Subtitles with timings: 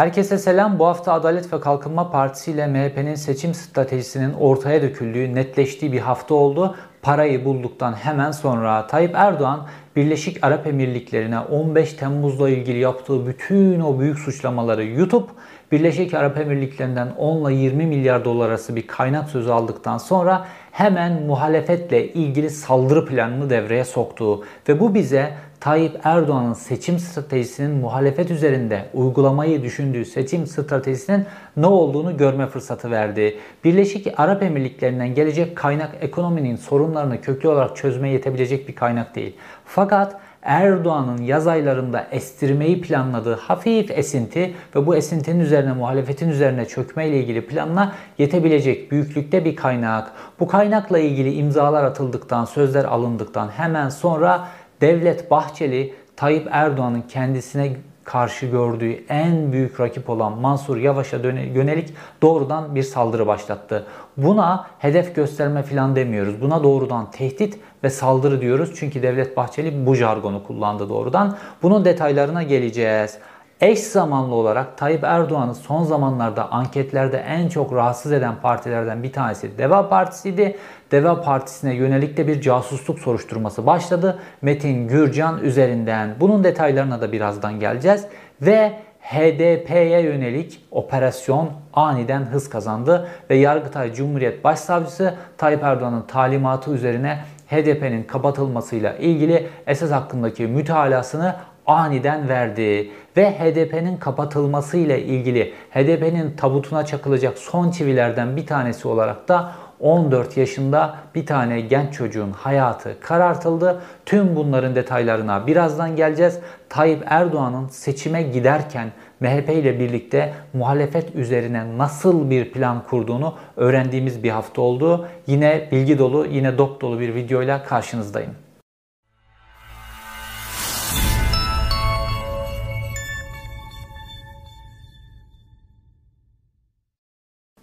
[0.00, 0.78] Herkese selam.
[0.78, 6.34] Bu hafta Adalet ve Kalkınma Partisi ile MHP'nin seçim stratejisinin ortaya döküldüğü, netleştiği bir hafta
[6.34, 6.76] oldu.
[7.02, 9.66] Parayı bulduktan hemen sonra Tayyip Erdoğan
[9.96, 15.30] Birleşik Arap Emirlikleri'ne 15 Temmuz'la ilgili yaptığı bütün o büyük suçlamaları yutup
[15.72, 21.22] Birleşik Arap Emirlikleri'nden 10 ile 20 milyar dolar arası bir kaynak sözü aldıktan sonra hemen
[21.22, 24.44] muhalefetle ilgili saldırı planını devreye soktu.
[24.68, 32.16] Ve bu bize Tayyip Erdoğan'ın seçim stratejisinin muhalefet üzerinde uygulamayı düşündüğü seçim stratejisinin ne olduğunu
[32.16, 33.38] görme fırsatı verdi.
[33.64, 39.36] Birleşik Arap Emirlikleri'nden gelecek kaynak ekonominin sorunlarını köklü olarak çözmeye yetebilecek bir kaynak değil.
[39.64, 47.08] Fakat Erdoğan'ın yaz aylarında estirmeyi planladığı hafif esinti ve bu esintinin üzerine muhalefetin üzerine çökme
[47.08, 50.12] ile ilgili planla yetebilecek büyüklükte bir kaynak.
[50.40, 54.48] Bu kaynakla ilgili imzalar atıldıktan, sözler alındıktan hemen sonra
[54.80, 62.74] Devlet Bahçeli Tayyip Erdoğan'ın kendisine karşı gördüğü en büyük rakip olan Mansur Yavaş'a yönelik doğrudan
[62.74, 63.86] bir saldırı başlattı.
[64.16, 66.40] Buna hedef gösterme falan demiyoruz.
[66.40, 68.72] Buna doğrudan tehdit ve saldırı diyoruz.
[68.76, 71.36] Çünkü Devlet Bahçeli bu jargonu kullandı doğrudan.
[71.62, 73.18] Bunun detaylarına geleceğiz.
[73.60, 79.58] Eş zamanlı olarak Tayyip Erdoğan'ı son zamanlarda anketlerde en çok rahatsız eden partilerden bir tanesi
[79.58, 80.56] Deva Partisi'ydi.
[80.90, 84.18] Deva Partisi'ne yönelik de bir casusluk soruşturması başladı.
[84.42, 86.14] Metin Gürcan üzerinden.
[86.20, 88.06] Bunun detaylarına da birazdan geleceğiz.
[88.42, 97.18] Ve HDP'ye yönelik operasyon aniden hız kazandı ve Yargıtay Cumhuriyet Başsavcısı Tayyip Erdoğan'ın talimatı üzerine
[97.50, 106.86] HDP'nin kapatılmasıyla ilgili esas hakkındaki mütalasını aniden verdi ve HDP'nin kapatılması ile ilgili HDP'nin tabutuna
[106.86, 113.80] çakılacak son çivilerden bir tanesi olarak da 14 yaşında bir tane genç çocuğun hayatı karartıldı.
[114.06, 116.38] Tüm bunların detaylarına birazdan geleceğiz.
[116.68, 118.88] Tayyip Erdoğan'ın seçime giderken
[119.20, 125.08] MHP ile birlikte muhalefet üzerine nasıl bir plan kurduğunu öğrendiğimiz bir hafta oldu.
[125.26, 128.30] Yine bilgi dolu, yine dop dolu bir videoyla karşınızdayım.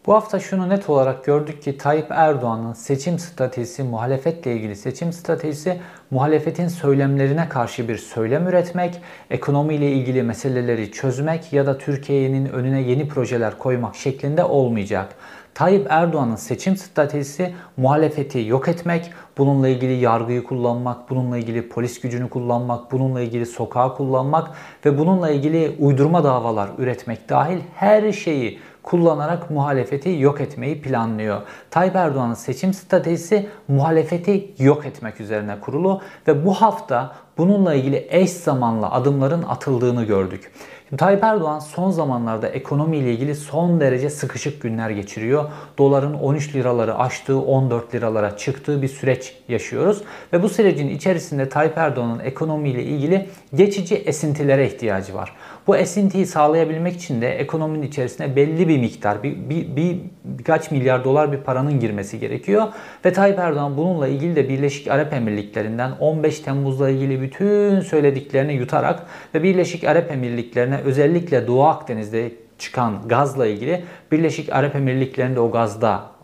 [0.07, 5.79] Bu hafta şunu net olarak gördük ki Tayyip Erdoğan'ın seçim stratejisi, muhalefetle ilgili seçim stratejisi
[6.11, 13.07] muhalefetin söylemlerine karşı bir söylem üretmek, ekonomiyle ilgili meseleleri çözmek ya da Türkiye'nin önüne yeni
[13.07, 15.15] projeler koymak şeklinde olmayacak.
[15.53, 22.29] Tayyip Erdoğan'ın seçim stratejisi muhalefeti yok etmek, bununla ilgili yargıyı kullanmak, bununla ilgili polis gücünü
[22.29, 24.51] kullanmak, bununla ilgili sokağı kullanmak
[24.85, 31.41] ve bununla ilgili uydurma davalar üretmek dahil her şeyi kullanarak muhalefeti yok etmeyi planlıyor.
[31.71, 38.29] Tayyip Erdoğan'ın seçim stratejisi muhalefeti yok etmek üzerine kurulu ve bu hafta bununla ilgili eş
[38.29, 40.51] zamanlı adımların atıldığını gördük.
[40.89, 45.45] Şimdi Tayyip Erdoğan son zamanlarda ekonomiyle ilgili son derece sıkışık günler geçiriyor.
[45.77, 50.03] Doların 13 liraları aştığı 14 liralara çıktığı bir süreç yaşıyoruz.
[50.33, 55.35] Ve bu sürecin içerisinde Tayyip Erdoğan'ın ekonomiyle ilgili geçici esintilere ihtiyacı var.
[55.67, 61.03] Bu esintiyi sağlayabilmek için de ekonominin içerisine belli bir miktar, bir, bir, bir birkaç milyar
[61.03, 62.67] dolar bir paranın girmesi gerekiyor.
[63.05, 69.03] Ve Tayyip Erdoğan bununla ilgili de Birleşik Arap Emirlikleri'nden 15 Temmuz'la ilgili bütün söylediklerini yutarak
[69.35, 76.16] ve Birleşik Arap Emirlikleri'ne özellikle Doğu Akdeniz'de çıkan gazla ilgili Birleşik Arap Emirlikleri'nde o gazda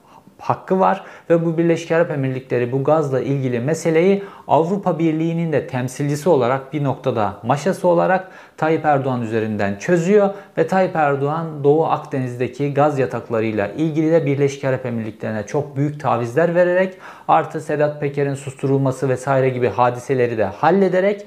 [0.43, 6.29] hakkı var ve bu Birleşik Arap Emirlikleri bu gazla ilgili meseleyi Avrupa Birliği'nin de temsilcisi
[6.29, 8.27] olarak bir noktada maşası olarak
[8.57, 14.85] Tayyip Erdoğan üzerinden çözüyor ve Tayyip Erdoğan Doğu Akdeniz'deki gaz yataklarıyla ilgili de Birleşik Arap
[14.85, 21.25] Emirlikleri'ne çok büyük tavizler vererek artı Sedat Peker'in susturulması vesaire gibi hadiseleri de hallederek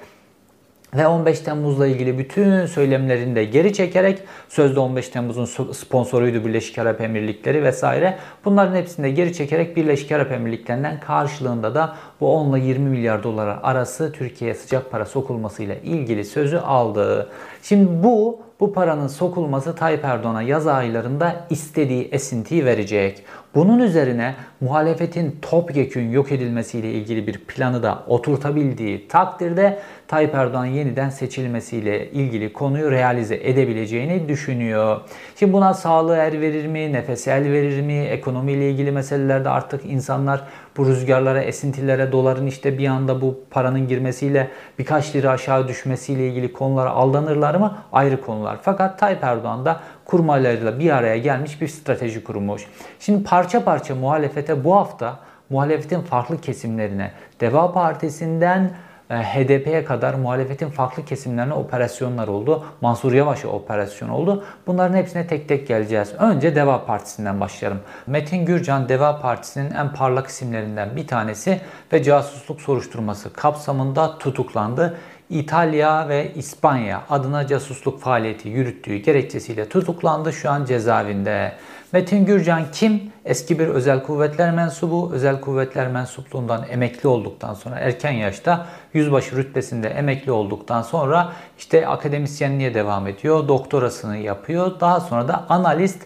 [0.96, 4.18] ve 15 Temmuz'la ilgili bütün söylemlerini de geri çekerek
[4.48, 8.18] sözde 15 Temmuz'un sponsoruydu Birleşik Arap Emirlikleri vesaire.
[8.44, 13.22] Bunların hepsini de geri çekerek Birleşik Arap Emirlikleri'nden karşılığında da bu 10 ile 20 milyar
[13.22, 17.30] dolar arası Türkiye'ye sıcak para sokulmasıyla ilgili sözü aldı.
[17.62, 23.24] Şimdi bu bu paranın sokulması Tayyip Erdoğan'a yaz aylarında istediği esintiyi verecek.
[23.56, 31.10] Bunun üzerine muhalefetin topyekün yok edilmesiyle ilgili bir planı da oturtabildiği takdirde Tayyip Erdoğan yeniden
[31.10, 35.00] seçilmesiyle ilgili konuyu realize edebileceğini düşünüyor.
[35.36, 40.42] Şimdi buna sağlığı er verir mi, nefes el verir mi, ekonomiyle ilgili meselelerde artık insanlar
[40.76, 46.52] bu rüzgarlara, esintilere, doların işte bir anda bu paranın girmesiyle birkaç lira aşağı düşmesiyle ilgili
[46.52, 47.78] konulara aldanırlar mı?
[47.92, 48.58] Ayrı konular.
[48.62, 52.66] Fakat Tayyip Erdoğan da kurmaylarıyla bir araya gelmiş bir strateji kurmuş.
[53.00, 55.18] Şimdi parça parça muhalefete bu hafta
[55.50, 58.70] muhalefetin farklı kesimlerine Deva Partisi'nden
[59.08, 62.64] HDP'ye kadar muhalefetin farklı kesimlerine operasyonlar oldu.
[62.80, 64.44] Mansur Yavaş'a operasyon oldu.
[64.66, 66.12] Bunların hepsine tek tek geleceğiz.
[66.18, 67.80] Önce Deva Partisi'nden başlayalım.
[68.06, 71.60] Metin Gürcan Deva Partisi'nin en parlak isimlerinden bir tanesi
[71.92, 74.96] ve casusluk soruşturması kapsamında tutuklandı.
[75.30, 80.32] İtalya ve İspanya adına casusluk faaliyeti yürüttüğü gerekçesiyle tutuklandı.
[80.32, 81.52] Şu an cezaevinde.
[81.92, 83.12] Metin Gürcan kim?
[83.24, 85.10] Eski bir özel kuvvetler mensubu.
[85.12, 92.74] Özel kuvvetler mensupluğundan emekli olduktan sonra erken yaşta yüzbaşı rütbesinde emekli olduktan sonra işte akademisyenliğe
[92.74, 93.48] devam ediyor.
[93.48, 94.80] Doktorasını yapıyor.
[94.80, 96.02] Daha sonra da analist,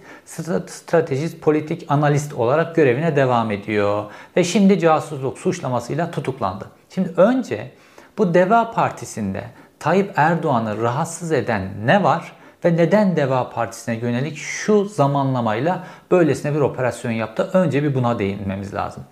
[0.66, 4.04] stratejist, politik analist olarak görevine devam ediyor.
[4.36, 6.64] Ve şimdi casusluk suçlamasıyla tutuklandı.
[6.94, 7.70] Şimdi önce
[8.18, 9.44] bu Deva Partisi'nde
[9.78, 12.32] Tayyip Erdoğan'ı rahatsız eden ne var?
[12.64, 17.50] Ve neden Deva Partisi'ne yönelik şu zamanlamayla böylesine bir operasyon yaptı?
[17.52, 19.04] Önce bir buna değinmemiz lazım.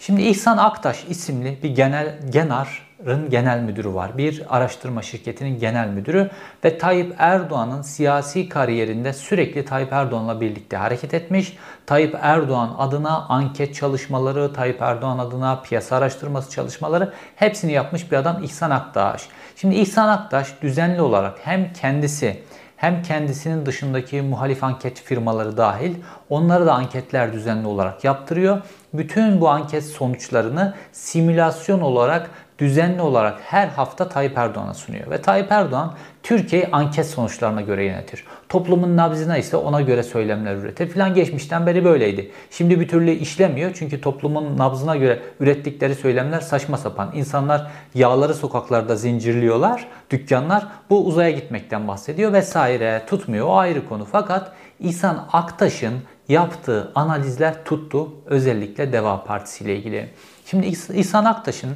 [0.00, 4.18] Şimdi İhsan Aktaş isimli bir genel Genar'ın genel müdürü var.
[4.18, 6.30] Bir araştırma şirketinin genel müdürü
[6.64, 11.56] ve Tayyip Erdoğan'ın siyasi kariyerinde sürekli Tayyip Erdoğan'la birlikte hareket etmiş.
[11.86, 18.42] Tayyip Erdoğan adına anket çalışmaları, Tayyip Erdoğan adına piyasa araştırması çalışmaları hepsini yapmış bir adam
[18.44, 19.28] İhsan Aktaş.
[19.56, 22.42] Şimdi İhsan Aktaş düzenli olarak hem kendisi
[22.80, 25.94] hem kendisinin dışındaki muhalif anket firmaları dahil
[26.30, 28.62] onları da anketler düzenli olarak yaptırıyor.
[28.94, 32.30] Bütün bu anket sonuçlarını simülasyon olarak
[32.60, 35.10] düzenli olarak her hafta Tayyip Erdoğan'a sunuyor.
[35.10, 38.24] Ve Tayyip Erdoğan Türkiye'yi anket sonuçlarına göre yönetir.
[38.48, 42.30] Toplumun nabzına ise ona göre söylemler üretir filan geçmişten beri böyleydi.
[42.50, 47.10] Şimdi bir türlü işlemiyor çünkü toplumun nabzına göre ürettikleri söylemler saçma sapan.
[47.14, 54.04] İnsanlar yağları sokaklarda zincirliyorlar, dükkanlar bu uzaya gitmekten bahsediyor vesaire tutmuyor o ayrı konu.
[54.04, 55.94] Fakat İhsan Aktaş'ın
[56.28, 60.10] yaptığı analizler tuttu özellikle Deva Partisi ile ilgili.
[60.46, 61.70] Şimdi İhsan Aktaş'ın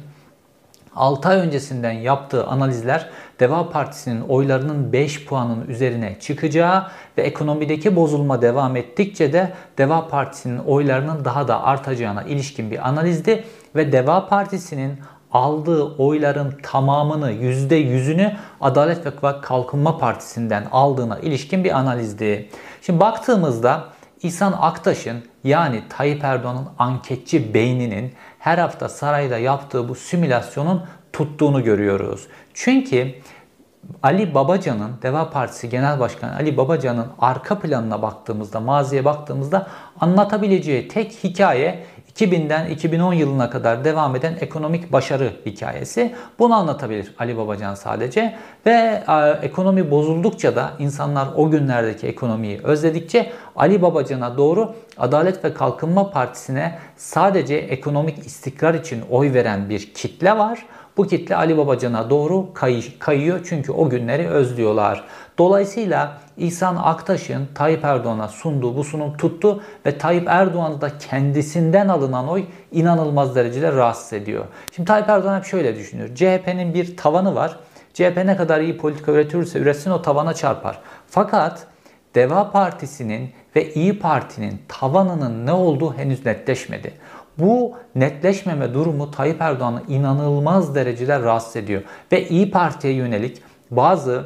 [0.95, 3.09] 6 ay öncesinden yaptığı analizler
[3.39, 6.87] Deva Partisi'nin oylarının 5 puanın üzerine çıkacağı
[7.17, 13.43] ve ekonomideki bozulma devam ettikçe de Deva Partisi'nin oylarının daha da artacağına ilişkin bir analizdi
[13.75, 14.99] ve Deva Partisi'nin
[15.31, 18.31] aldığı oyların tamamını %100'ünü
[18.61, 22.49] Adalet ve Kalkınma Partisi'nden aldığına ilişkin bir analizdi.
[22.81, 23.83] Şimdi baktığımızda
[24.23, 28.13] İhsan Aktaş'ın yani Tayyip Erdoğan'ın anketçi beyninin
[28.45, 30.83] her hafta sarayda yaptığı bu simülasyonun
[31.13, 32.27] tuttuğunu görüyoruz.
[32.53, 33.15] Çünkü
[34.03, 39.67] Ali Babacan'ın, Deva Partisi Genel Başkanı Ali Babacan'ın arka planına baktığımızda, maziye baktığımızda
[39.99, 46.15] anlatabileceği tek hikaye 2000'den 2010 yılına kadar devam eden ekonomik başarı hikayesi.
[46.39, 48.35] Bunu anlatabilir Ali Babacan sadece.
[48.65, 55.53] Ve e, ekonomi bozuldukça da insanlar o günlerdeki ekonomiyi özledikçe Ali Babacan'a doğru Adalet ve
[55.53, 60.65] Kalkınma Partisi'ne sadece ekonomik istikrar için oy veren bir kitle var.
[60.97, 65.03] Bu kitle Ali Babacan'a doğru kay kayıyor çünkü o günleri özlüyorlar.
[65.37, 72.29] Dolayısıyla İhsan Aktaş'ın Tayyip Erdoğan'a sunduğu bu sunum tuttu ve Tayyip Erdoğan'ı da kendisinden alınan
[72.29, 74.45] oy inanılmaz derecede rahatsız ediyor.
[74.71, 76.15] Şimdi Tayyip Erdoğan hep şöyle düşünüyor.
[76.15, 77.59] CHP'nin bir tavanı var.
[77.93, 80.79] CHP ne kadar iyi politika üretirse üretsin o tavana çarpar.
[81.07, 81.67] Fakat
[82.15, 86.93] Deva Partisi'nin ve İyi Parti'nin tavanının ne olduğu henüz netleşmedi.
[87.39, 91.81] Bu netleşmeme durumu Tayyip Erdoğan'ı inanılmaz derecede rahatsız ediyor.
[92.11, 93.41] Ve İyi Parti'ye yönelik
[93.71, 94.25] bazı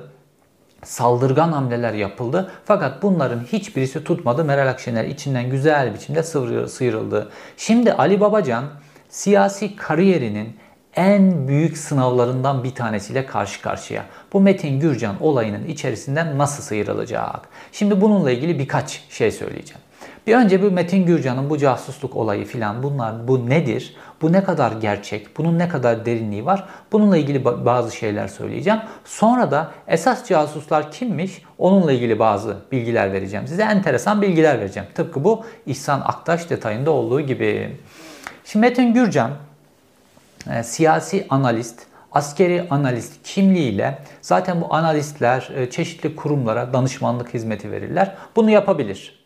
[0.83, 2.51] saldırgan hamleler yapıldı.
[2.65, 4.45] Fakat bunların hiçbirisi tutmadı.
[4.45, 6.23] Meral Akşener içinden güzel biçimde
[6.67, 7.29] sıyrıldı.
[7.57, 8.65] Şimdi Ali Babacan
[9.09, 10.57] siyasi kariyerinin
[10.95, 14.05] en büyük sınavlarından bir tanesiyle karşı karşıya.
[14.33, 17.49] Bu Metin Gürcan olayının içerisinden nasıl sıyrılacak?
[17.71, 19.81] Şimdi bununla ilgili birkaç şey söyleyeceğim.
[20.29, 23.95] Bir önce bu Metin Gürcan'ın bu casusluk olayı filan bunlar bu nedir?
[24.21, 25.37] Bu ne kadar gerçek?
[25.37, 26.65] Bunun ne kadar derinliği var?
[26.91, 28.79] Bununla ilgili bazı şeyler söyleyeceğim.
[29.05, 31.41] Sonra da esas casuslar kimmiş?
[31.57, 33.47] Onunla ilgili bazı bilgiler vereceğim.
[33.47, 34.89] Size enteresan bilgiler vereceğim.
[34.95, 37.77] Tıpkı bu İhsan Aktaş detayında olduğu gibi.
[38.45, 39.31] Şimdi Metin Gürcan
[40.53, 41.79] e, siyasi analist,
[42.11, 48.15] askeri analist kimliğiyle zaten bu analistler e, çeşitli kurumlara danışmanlık hizmeti verirler.
[48.35, 49.18] Bunu yapabilir.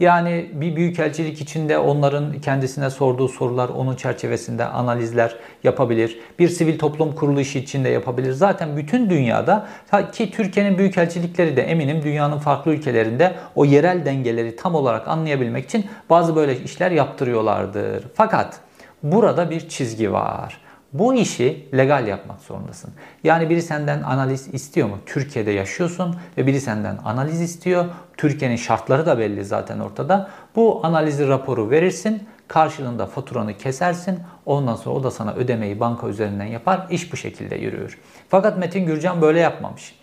[0.00, 6.18] Yani bir büyükelçilik içinde onların kendisine sorduğu sorular onun çerçevesinde analizler yapabilir.
[6.38, 8.32] Bir sivil toplum kuruluşu içinde yapabilir.
[8.32, 9.66] Zaten bütün dünyada
[10.12, 15.86] ki Türkiye'nin büyükelçilikleri de eminim dünyanın farklı ülkelerinde o yerel dengeleri tam olarak anlayabilmek için
[16.10, 18.04] bazı böyle işler yaptırıyorlardır.
[18.14, 18.60] Fakat
[19.02, 20.67] burada bir çizgi var.
[20.92, 22.90] Bu işi legal yapmak zorundasın.
[23.24, 24.98] Yani biri senden analiz istiyor mu?
[25.06, 27.84] Türkiye'de yaşıyorsun ve biri senden analiz istiyor.
[28.16, 30.30] Türkiye'nin şartları da belli zaten ortada.
[30.56, 32.22] Bu analizi raporu verirsin.
[32.48, 34.18] Karşılığında faturanı kesersin.
[34.46, 36.86] Ondan sonra o da sana ödemeyi banka üzerinden yapar.
[36.90, 37.98] İş bu şekilde yürüyor.
[38.28, 39.94] Fakat Metin Gürcan böyle yapmamış.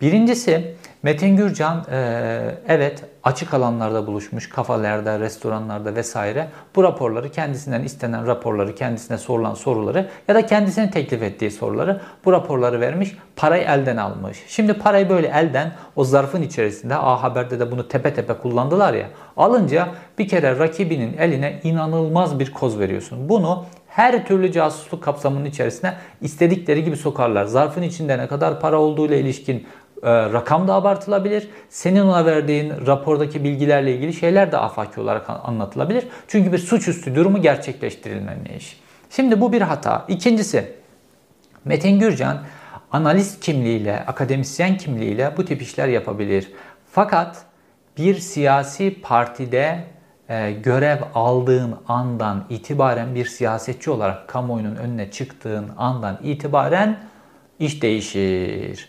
[0.00, 0.74] Birincisi
[1.06, 8.74] Metin Gürcan e, evet açık alanlarda buluşmuş, kafelerde, restoranlarda vesaire bu raporları kendisinden istenen raporları,
[8.74, 14.38] kendisine sorulan soruları ya da kendisine teklif ettiği soruları bu raporları vermiş, parayı elden almış.
[14.48, 19.06] Şimdi parayı böyle elden o zarfın içerisinde A Haber'de de bunu tepe tepe kullandılar ya
[19.36, 23.28] alınca bir kere rakibinin eline inanılmaz bir koz veriyorsun.
[23.28, 27.44] Bunu her türlü casusluk kapsamının içerisine istedikleri gibi sokarlar.
[27.44, 29.66] Zarfın içinde ne kadar para olduğu ile ilişkin
[30.04, 31.48] rakam da abartılabilir.
[31.68, 36.06] Senin ona verdiğin rapordaki bilgilerle ilgili şeyler de afaki olarak anlatılabilir.
[36.28, 38.80] Çünkü bir suçüstü durumu gerçekleştirilmemiş.
[39.10, 40.04] Şimdi bu bir hata.
[40.08, 40.72] İkincisi
[41.64, 42.38] Metin Gürcan
[42.92, 46.52] analist kimliğiyle, akademisyen kimliğiyle bu tip işler yapabilir.
[46.90, 47.44] Fakat
[47.98, 49.84] bir siyasi partide
[50.28, 56.98] e, görev aldığın andan itibaren bir siyasetçi olarak kamuoyunun önüne çıktığın andan itibaren
[57.58, 58.88] iş değişir.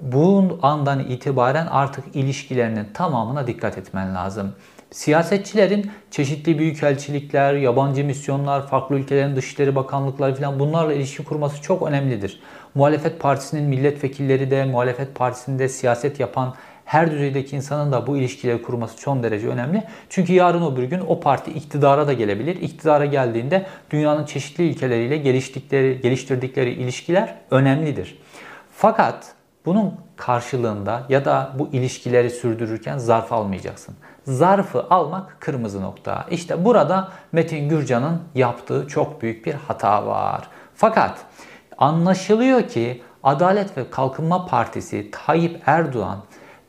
[0.00, 4.54] Bu andan itibaren artık ilişkilerinin tamamına dikkat etmen lazım.
[4.90, 12.40] Siyasetçilerin çeşitli büyükelçilikler, yabancı misyonlar, farklı ülkelerin dışişleri bakanlıkları falan bunlarla ilişki kurması çok önemlidir.
[12.74, 16.54] Muhalefet partisinin milletvekilleri de, muhalefet partisinde siyaset yapan
[16.84, 19.82] her düzeydeki insanın da bu ilişkileri kurması çok derece önemli.
[20.08, 22.56] Çünkü yarın öbür gün o parti iktidara da gelebilir.
[22.56, 28.18] İktidara geldiğinde dünyanın çeşitli ülkeleriyle geliştikleri, geliştirdikleri ilişkiler önemlidir.
[28.76, 29.37] Fakat
[29.68, 33.94] bunun karşılığında ya da bu ilişkileri sürdürürken zarf almayacaksın.
[34.24, 36.26] Zarfı almak kırmızı nokta.
[36.30, 40.48] İşte burada Metin Gürcan'ın yaptığı çok büyük bir hata var.
[40.74, 41.18] Fakat
[41.78, 46.18] anlaşılıyor ki Adalet ve Kalkınma Partisi Tayyip Erdoğan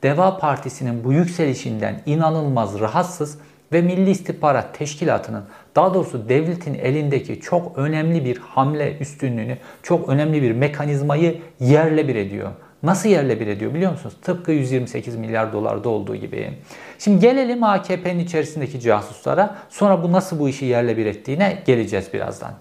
[0.04, 3.38] Deva Partisi'nin bu yükselişinden inanılmaz rahatsız
[3.74, 5.44] ve Milli İstihbarat Teşkilatı'nın
[5.76, 12.16] daha doğrusu devletin elindeki çok önemli bir hamle üstünlüğünü, çok önemli bir mekanizmayı yerle bir
[12.16, 12.52] ediyor.
[12.84, 14.16] Nasıl yerle bir ediyor biliyor musunuz?
[14.22, 16.54] Tıpkı 128 milyar dolarda olduğu gibi.
[17.00, 19.56] Şimdi gelelim AKP'nin içerisindeki casuslara.
[19.70, 22.52] Sonra bu nasıl bu işi yerle bir ettiğine geleceğiz birazdan.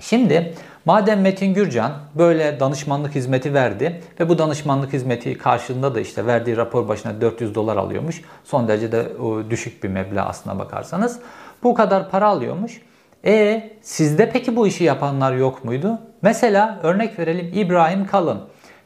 [0.00, 0.54] Şimdi
[0.84, 6.56] madem Metin Gürcan böyle danışmanlık hizmeti verdi ve bu danışmanlık hizmeti karşılığında da işte verdiği
[6.56, 8.22] rapor başına 400 dolar alıyormuş.
[8.44, 9.06] Son derece de
[9.50, 11.20] düşük bir meblağ aslına bakarsanız.
[11.62, 12.80] Bu kadar para alıyormuş.
[13.24, 15.98] E sizde peki bu işi yapanlar yok muydu?
[16.22, 18.40] Mesela örnek verelim İbrahim Kalın.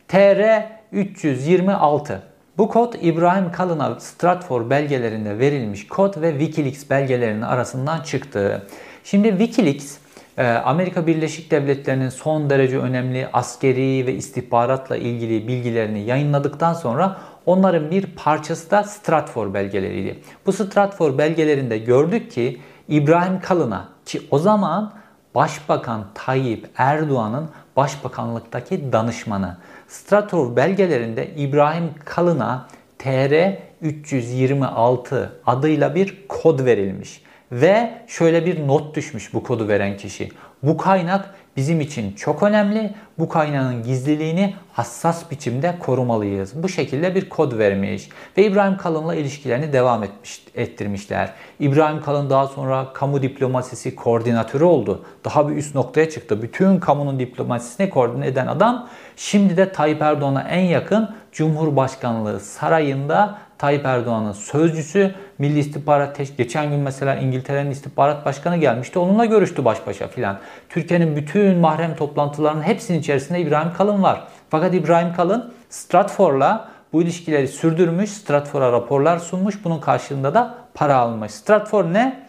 [0.08, 0.62] TR
[0.92, 2.22] 326.
[2.58, 8.66] Bu kod İbrahim Kalın'a Stratfor belgelerinde verilmiş kod ve Wikileaks belgelerinin arasından çıktı.
[9.04, 9.96] Şimdi Wikileaks
[10.38, 17.90] e, Amerika Birleşik Devletleri'nin son derece önemli askeri ve istihbaratla ilgili bilgilerini yayınladıktan sonra onların
[17.90, 20.18] bir parçası da Stratfor belgeleriydi.
[20.46, 24.92] Bu Stratfor belgelerinde gördük ki İbrahim Kalın'a ki o zaman
[25.34, 29.56] Başbakan Tayyip Erdoğan'ın başbakanlıktaki danışmanı
[29.88, 32.68] Stratov belgelerinde İbrahim Kalın'a
[32.98, 37.22] TR 326 adıyla bir kod verilmiş.
[37.52, 40.28] Ve şöyle bir not düşmüş bu kodu veren kişi.
[40.62, 42.94] Bu kaynak bizim için çok önemli.
[43.18, 46.62] Bu kaynağın gizliliğini hassas biçimde korumalıyız.
[46.62, 51.32] Bu şekilde bir kod vermiş ve İbrahim Kalın'la ilişkilerini devam etmiş, ettirmişler.
[51.60, 55.04] İbrahim Kalın daha sonra kamu diplomasisi koordinatörü oldu.
[55.24, 56.42] Daha bir üst noktaya çıktı.
[56.42, 63.86] Bütün kamunun diplomasisini koordine eden adam şimdi de Tayyip Erdoğan'a en yakın Cumhurbaşkanlığı sarayında Tayyip
[63.86, 68.98] Erdoğan'ın sözcüsü Milli İstihbarat geçen gün mesela İngiltere'nin istihbarat başkanı gelmişti.
[68.98, 70.38] Onunla görüştü baş başa filan.
[70.68, 74.24] Türkiye'nin bütün mahrem toplantılarının hepsinin içerisinde İbrahim Kalın var.
[74.50, 79.64] Fakat İbrahim Kalın Stratfor'la bu ilişkileri sürdürmüş, Stratfor'a raporlar sunmuş.
[79.64, 81.32] Bunun karşılığında da para almış.
[81.32, 82.28] Stratfor ne?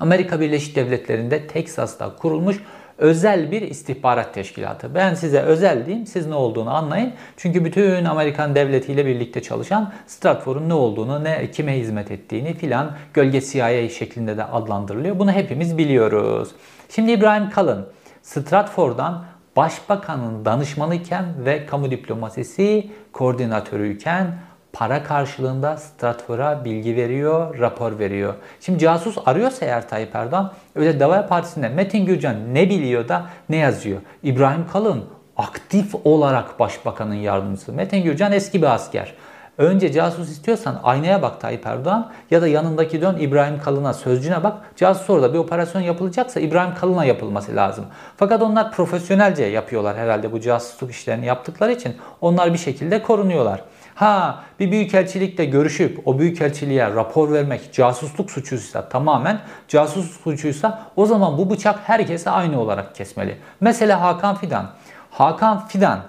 [0.00, 2.56] Amerika Birleşik Devletleri'nde Teksas'ta kurulmuş
[2.98, 4.94] özel bir istihbarat teşkilatı.
[4.94, 7.12] Ben size özel diyeyim, siz ne olduğunu anlayın.
[7.36, 13.40] Çünkü bütün Amerikan devletiyle birlikte çalışan Stratfor'un ne olduğunu, ne kime hizmet ettiğini filan gölge
[13.40, 15.18] CIA şeklinde de adlandırılıyor.
[15.18, 16.48] Bunu hepimiz biliyoruz.
[16.88, 17.86] Şimdi İbrahim Kalın
[18.22, 19.24] Stratfor'dan
[19.56, 24.38] başbakanın danışmanıyken ve kamu diplomasisi koordinatörüyken
[24.74, 28.34] para karşılığında Stratfor'a bilgi veriyor, rapor veriyor.
[28.60, 33.56] Şimdi casus arıyorsa eğer Tayyip Erdoğan öyle Deva Partisi'nde Metin Gürcan ne biliyor da ne
[33.56, 34.00] yazıyor?
[34.22, 35.04] İbrahim Kalın
[35.36, 37.72] aktif olarak başbakanın yardımcısı.
[37.72, 39.14] Metin Gürcan eski bir asker.
[39.58, 44.56] Önce casus istiyorsan aynaya bak Tayyip Erdoğan ya da yanındaki dön İbrahim Kalın'a sözcüne bak.
[44.76, 47.84] Casus orada bir operasyon yapılacaksa İbrahim Kalın'a yapılması lazım.
[48.16, 53.60] Fakat onlar profesyonelce yapıyorlar herhalde bu casusluk işlerini yaptıkları için onlar bir şekilde korunuyorlar.
[53.94, 61.38] Ha bir büyükelçilikle görüşüp o büyükelçiliğe rapor vermek casusluk suçuysa tamamen casusluk suçuysa o zaman
[61.38, 63.36] bu bıçak herkese aynı olarak kesmeli.
[63.60, 64.70] Mesela Hakan Fidan.
[65.10, 66.00] Hakan Fidan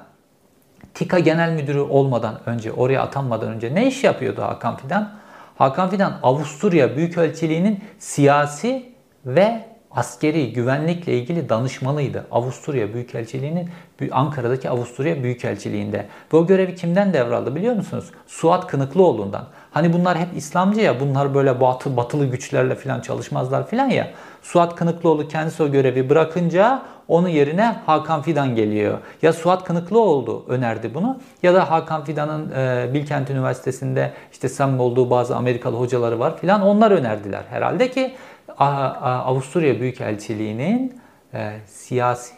[0.93, 5.11] TİKA Genel Müdürü olmadan önce, oraya atanmadan önce ne iş yapıyordu Hakan Fidan?
[5.57, 8.89] Hakan Fidan Avusturya Büyükelçiliği'nin siyasi
[9.25, 12.25] ve askeri güvenlikle ilgili danışmanıydı.
[12.31, 13.69] Avusturya Büyükelçiliği'nin
[14.11, 16.05] Ankara'daki Avusturya Büyükelçiliği'nde.
[16.33, 18.05] Ve o görevi kimden devraldı biliyor musunuz?
[18.27, 19.45] Suat Kınıklıoğlu'ndan.
[19.71, 24.11] Hani bunlar hep İslamcı ya bunlar böyle batı, batılı güçlerle falan çalışmazlar falan ya.
[24.41, 28.97] Suat Kınıklıoğlu kendisi o görevi bırakınca onun yerine Hakan Fidan geliyor.
[29.21, 35.09] Ya Suat Kınıklıoğlu önerdi bunu ya da Hakan Fidan'ın e, Bilkent Üniversitesi'nde işte samimi olduğu
[35.09, 37.43] bazı Amerikalı hocaları var filan onlar önerdiler.
[37.49, 38.15] Herhalde ki
[38.59, 40.99] Avusturya Büyükelçiliği'nin
[41.33, 42.33] e, siyasi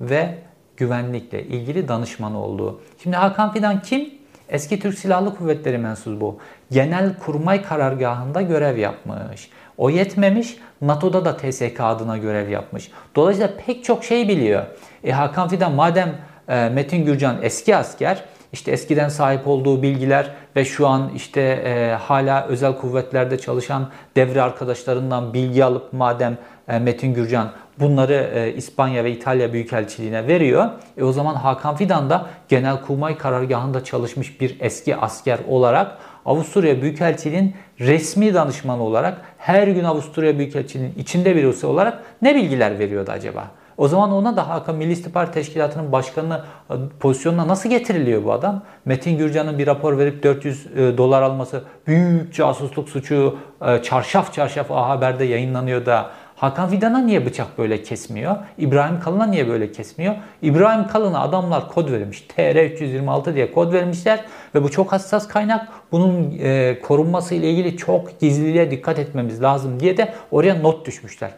[0.00, 0.38] ve
[0.76, 2.80] güvenlikle ilgili danışmanı olduğu.
[3.02, 4.14] Şimdi Hakan Fidan kim?
[4.48, 6.38] Eski Türk Silahlı Kuvvetleri mensubu.
[6.70, 9.50] Genel Kurmay Karargahı'nda görev yapmış.
[9.78, 12.90] O yetmemiş, NATO'da da TSK adına görev yapmış.
[13.16, 14.66] Dolayısıyla pek çok şey biliyor.
[15.04, 16.14] E, Hakan Fidan madem
[16.48, 21.94] e, Metin Gürcan eski asker, işte eskiden sahip olduğu bilgiler ve şu an işte e,
[21.94, 26.38] hala özel kuvvetlerde çalışan devre arkadaşlarından bilgi alıp madem
[26.68, 27.50] e, Metin Gürcan
[27.80, 30.70] bunları e, İspanya ve İtalya Büyükelçiliğine veriyor.
[30.96, 37.54] E o zaman Hakan Fidan da Genelkurmay Karargahı'nda çalışmış bir eski asker olarak Avusturya Büyükelçiliğinin
[37.80, 43.50] resmi danışmanı olarak her gün Avusturya Büyükelçiliğinin içinde birisi olarak ne bilgiler veriyordu acaba?
[43.78, 48.62] O zaman ona da Hakan Milli İstihbarat Teşkilatı'nın başkanı e, pozisyonuna nasıl getiriliyor bu adam?
[48.84, 54.70] Metin Gürcan'ın bir rapor verip 400 e, dolar alması büyük casusluk suçu e, çarşaf çarşaf
[54.70, 58.36] A Haber'de yayınlanıyor da Hakan Fidan'a niye bıçak böyle kesmiyor?
[58.58, 60.14] İbrahim Kalın'a niye böyle kesmiyor?
[60.42, 62.26] İbrahim Kalın'a adamlar kod vermiş.
[62.36, 65.68] TR326 diye kod vermişler ve bu çok hassas kaynak.
[65.92, 66.38] Bunun
[66.82, 71.30] korunması ile ilgili çok gizliliğe dikkat etmemiz lazım diye de oraya not düşmüşler.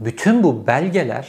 [0.00, 1.28] Bütün bu belgeler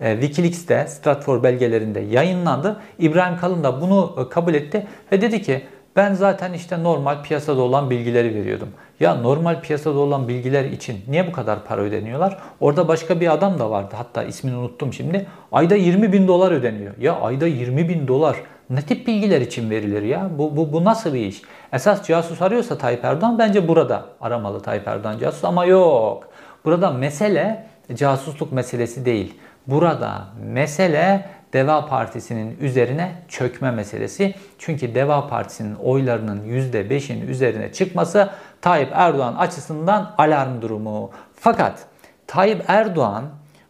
[0.00, 2.80] e, Wikileaks'te Stratfor belgelerinde yayınlandı.
[2.98, 5.62] İbrahim Kalın da bunu e, kabul etti ve dedi ki
[5.96, 8.68] ben zaten işte normal piyasada olan bilgileri veriyordum.
[9.00, 12.38] Ya normal piyasada olan bilgiler için niye bu kadar para ödeniyorlar?
[12.60, 13.94] Orada başka bir adam da vardı.
[13.96, 15.26] Hatta ismini unuttum şimdi.
[15.52, 16.94] Ayda 20 bin dolar ödeniyor.
[17.00, 18.36] Ya ayda 20 bin dolar
[18.70, 20.30] ne tip bilgiler için verilir ya?
[20.38, 21.42] Bu, bu, bu nasıl bir iş?
[21.72, 26.28] Esas casus arıyorsa Tayyip Erdoğan bence burada aramalı Tayyip Erdoğan casus ama yok.
[26.64, 29.34] Burada mesele casusluk meselesi değil.
[29.66, 34.34] Burada mesele Deva Partisi'nin üzerine çökme meselesi.
[34.58, 41.10] Çünkü Deva Partisi'nin oylarının %5'in üzerine çıkması Tayyip Erdoğan açısından alarm durumu.
[41.36, 41.86] Fakat
[42.26, 43.24] Tayyip Erdoğan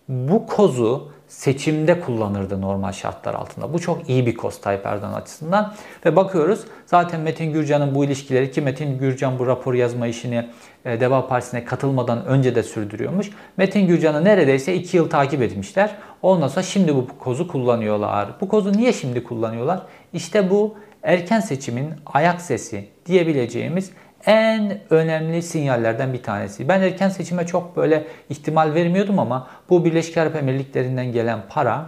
[0.08, 3.72] bu kozu seçimde kullanırdı normal şartlar altında.
[3.72, 5.74] Bu çok iyi bir koz Tayyip Erdoğan açısından.
[6.06, 10.48] Ve bakıyoruz zaten Metin Gürcan'ın bu ilişkileri ki Metin Gürcan bu rapor yazma işini
[10.84, 13.30] e, Deva Partisi'ne katılmadan önce de sürdürüyormuş.
[13.56, 15.96] Metin Gürcan'ı neredeyse 2 yıl takip etmişler.
[16.22, 18.28] Ondan sonra şimdi bu kozu kullanıyorlar.
[18.40, 19.82] Bu kozu niye şimdi kullanıyorlar?
[20.12, 23.90] İşte bu erken seçimin ayak sesi diyebileceğimiz
[24.26, 26.68] en önemli sinyallerden bir tanesi.
[26.68, 31.86] Ben erken seçime çok böyle ihtimal vermiyordum ama bu Birleşik Arap Emirlikleri'nden gelen para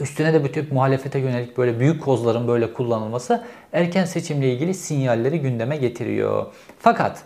[0.00, 5.76] üstüne de bütün muhalefete yönelik böyle büyük kozların böyle kullanılması erken seçimle ilgili sinyalleri gündeme
[5.76, 6.46] getiriyor.
[6.78, 7.22] Fakat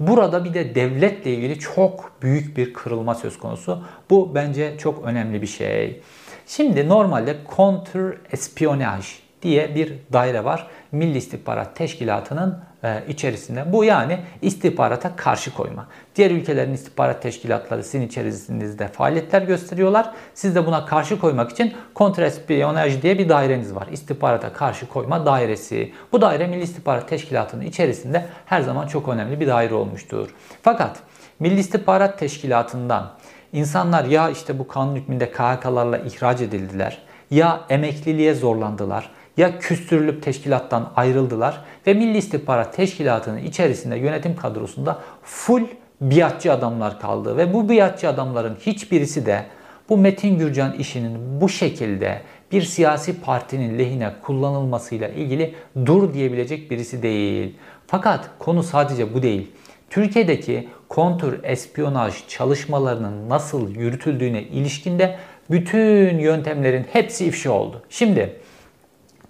[0.00, 3.84] burada bir de devletle ilgili çok büyük bir kırılma söz konusu.
[4.10, 6.00] Bu bence çok önemli bir şey.
[6.46, 9.06] Şimdi normalde counter espionage
[9.42, 10.66] diye bir daire var.
[10.92, 13.72] Milli İstihbarat Teşkilatı'nın e, içerisinde.
[13.72, 15.86] Bu yani istihbarata karşı koyma.
[16.16, 20.10] Diğer ülkelerin istihbarat teşkilatları sizin içerisinizde faaliyetler gösteriyorlar.
[20.34, 23.88] Siz de buna karşı koymak için kontrespiyonaj diye bir daireniz var.
[23.92, 25.92] İstihbarata karşı koyma dairesi.
[26.12, 30.28] Bu daire Milli İstihbarat Teşkilatı'nın içerisinde her zaman çok önemli bir daire olmuştur.
[30.62, 30.96] Fakat
[31.40, 33.12] Milli İstihbarat Teşkilatı'ndan
[33.52, 36.98] insanlar ya işte bu kanun hükmünde KHK'larla ihraç edildiler
[37.30, 45.62] ya emekliliğe zorlandılar ya küstürülüp teşkilattan ayrıldılar ve Milli İstihbarat Teşkilatı'nın içerisinde yönetim kadrosunda full
[46.00, 49.46] biatçı adamlar kaldı ve bu biatçı adamların hiçbirisi de
[49.88, 52.22] bu Metin Gürcan işinin bu şekilde
[52.52, 55.54] bir siyasi partinin lehine kullanılmasıyla ilgili
[55.86, 57.56] dur diyebilecek birisi değil.
[57.86, 59.50] Fakat konu sadece bu değil.
[59.90, 65.16] Türkiye'deki kontür espiyonaj çalışmalarının nasıl yürütüldüğüne ilişkinde
[65.50, 67.82] bütün yöntemlerin hepsi ifşa oldu.
[67.88, 68.36] Şimdi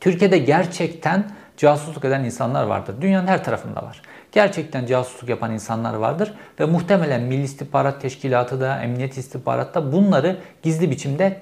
[0.06, 2.94] Türkiye'de gerçekten casusluk eden insanlar vardır.
[3.00, 4.02] Dünyanın her tarafında var.
[4.32, 10.36] Gerçekten casusluk yapan insanlar vardır ve muhtemelen Milli İstihbarat Teşkilatı da, Emniyet İstihbarat da bunları
[10.62, 11.40] gizli biçimde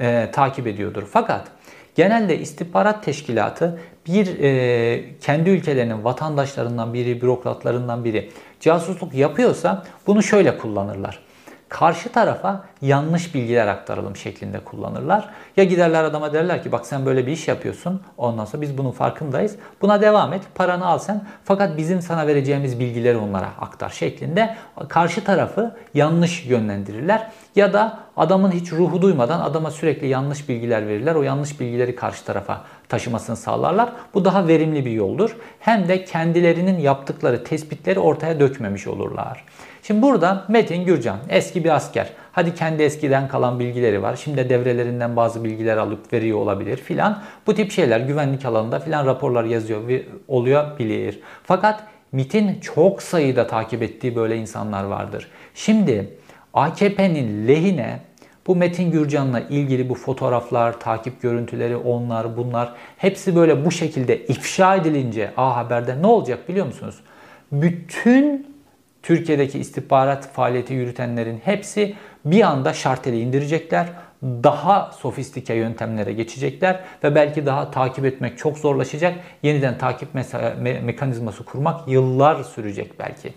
[0.00, 1.02] e, takip ediyordur.
[1.12, 1.48] Fakat
[1.94, 10.58] Genelde istihbarat teşkilatı bir e, kendi ülkelerinin vatandaşlarından biri, bürokratlarından biri casusluk yapıyorsa bunu şöyle
[10.58, 11.25] kullanırlar
[11.68, 15.28] karşı tarafa yanlış bilgiler aktaralım şeklinde kullanırlar.
[15.56, 18.02] Ya giderler adama derler ki bak sen böyle bir iş yapıyorsun.
[18.16, 19.56] Ondan sonra biz bunun farkındayız.
[19.82, 20.42] Buna devam et.
[20.54, 21.24] Paranı al sen.
[21.44, 24.56] Fakat bizim sana vereceğimiz bilgileri onlara aktar şeklinde
[24.88, 27.30] karşı tarafı yanlış yönlendirirler.
[27.56, 31.14] Ya da adamın hiç ruhu duymadan adama sürekli yanlış bilgiler verirler.
[31.14, 33.92] O yanlış bilgileri karşı tarafa taşımasını sağlarlar.
[34.14, 35.36] Bu daha verimli bir yoldur.
[35.60, 39.44] Hem de kendilerinin yaptıkları tespitleri ortaya dökmemiş olurlar.
[39.86, 42.08] Şimdi burada Metin Gürcan eski bir asker.
[42.32, 44.16] Hadi kendi eskiden kalan bilgileri var.
[44.16, 47.22] Şimdi devrelerinden bazı bilgiler alıp veriyor olabilir filan.
[47.46, 49.80] Bu tip şeyler güvenlik alanında filan raporlar yazıyor
[50.28, 51.20] oluyor bilir.
[51.44, 55.28] Fakat MIT'in çok sayıda takip ettiği böyle insanlar vardır.
[55.54, 56.10] Şimdi
[56.54, 58.00] AKP'nin lehine
[58.46, 64.76] bu Metin Gürcan'la ilgili bu fotoğraflar, takip görüntüleri, onlar, bunlar hepsi böyle bu şekilde ifşa
[64.76, 67.00] edilince A Haber'de ne olacak biliyor musunuz?
[67.52, 68.55] Bütün
[69.06, 73.86] Türkiye'deki istihbarat faaliyeti yürütenlerin hepsi bir anda şarteli indirecekler.
[74.22, 79.14] Daha sofistike yöntemlere geçecekler ve belki daha takip etmek çok zorlaşacak.
[79.42, 83.32] Yeniden takip me- me- mekanizması kurmak yıllar sürecek belki.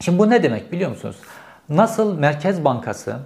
[0.00, 1.16] Şimdi bu ne demek biliyor musunuz?
[1.68, 3.16] Nasıl Merkez Bankası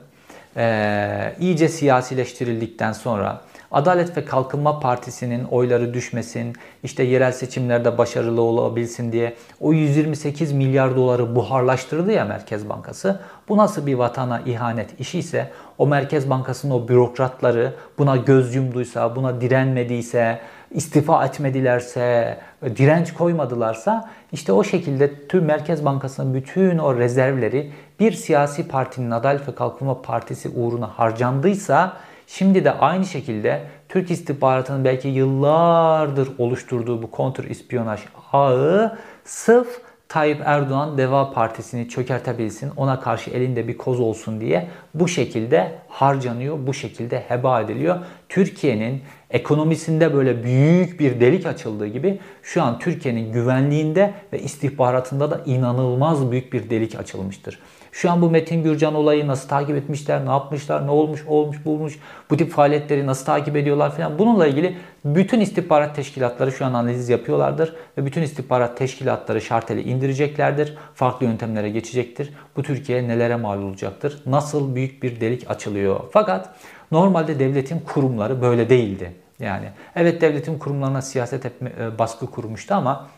[0.57, 3.40] e, iyice siyasileştirildikten sonra
[3.72, 10.96] Adalet ve Kalkınma Partisi'nin oyları düşmesin, işte yerel seçimlerde başarılı olabilsin diye o 128 milyar
[10.96, 13.20] doları buharlaştırdı ya Merkez Bankası.
[13.48, 19.16] Bu nasıl bir vatana ihanet işi ise o Merkez Bankası'nın o bürokratları buna göz yumduysa,
[19.16, 27.72] buna direnmediyse, istifa etmedilerse, direnç koymadılarsa işte o şekilde tüm Merkez Bankası'nın bütün o rezervleri
[28.00, 31.96] bir siyasi partinin Adalet ve Kalkınma Partisi uğruna harcandıysa
[32.30, 38.00] Şimdi de aynı şekilde Türk istihbaratının belki yıllardır oluşturduğu bu kontur ispiyonaj
[38.32, 45.08] ağı sırf Tayyip Erdoğan Deva Partisi'ni çökertebilsin, ona karşı elinde bir koz olsun diye bu
[45.08, 47.96] şekilde harcanıyor, bu şekilde heba ediliyor.
[48.28, 55.40] Türkiye'nin ekonomisinde böyle büyük bir delik açıldığı gibi şu an Türkiye'nin güvenliğinde ve istihbaratında da
[55.46, 57.58] inanılmaz büyük bir delik açılmıştır.
[57.98, 61.98] Şu an bu Metin Gürcan olayı nasıl takip etmişler, ne yapmışlar, ne olmuş, olmuş, bulmuş,
[62.30, 64.18] bu tip faaliyetleri nasıl takip ediyorlar falan.
[64.18, 70.74] Bununla ilgili bütün istihbarat teşkilatları şu an analiz yapıyorlardır ve bütün istihbarat teşkilatları şarteli indireceklerdir.
[70.94, 72.32] Farklı yöntemlere geçecektir.
[72.56, 74.22] Bu Türkiye nelere mal olacaktır?
[74.26, 76.00] Nasıl büyük bir delik açılıyor?
[76.12, 76.54] Fakat
[76.90, 79.12] normalde devletin kurumları böyle değildi.
[79.40, 83.08] Yani evet devletin kurumlarına siyaset etme, e, baskı kurmuştu ama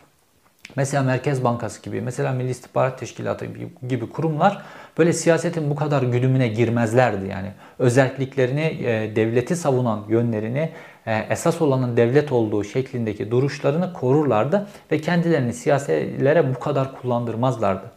[0.75, 3.45] Mesela Merkez Bankası gibi, mesela Milli İstihbarat Teşkilatı
[3.89, 4.61] gibi kurumlar
[4.97, 7.27] böyle siyasetin bu kadar güdümüne girmezlerdi.
[7.27, 10.69] Yani özelliklerini, e, devleti savunan yönlerini,
[11.05, 17.91] e, esas olanın devlet olduğu şeklindeki duruşlarını korurlardı ve kendilerini siyasetlere bu kadar kullandırmazlardı.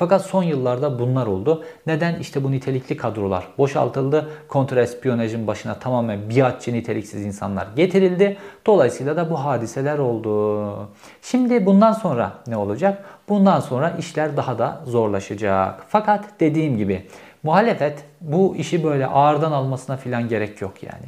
[0.00, 1.64] Fakat son yıllarda bunlar oldu.
[1.86, 2.18] Neden?
[2.18, 4.30] İşte bu nitelikli kadrolar boşaltıldı.
[4.48, 8.36] Kontrespiyonajın başına tamamen biatçı niteliksiz insanlar getirildi.
[8.66, 10.88] Dolayısıyla da bu hadiseler oldu.
[11.22, 13.04] Şimdi bundan sonra ne olacak?
[13.28, 15.84] Bundan sonra işler daha da zorlaşacak.
[15.88, 17.06] Fakat dediğim gibi
[17.42, 21.06] muhalefet bu işi böyle ağırdan almasına filan gerek yok yani.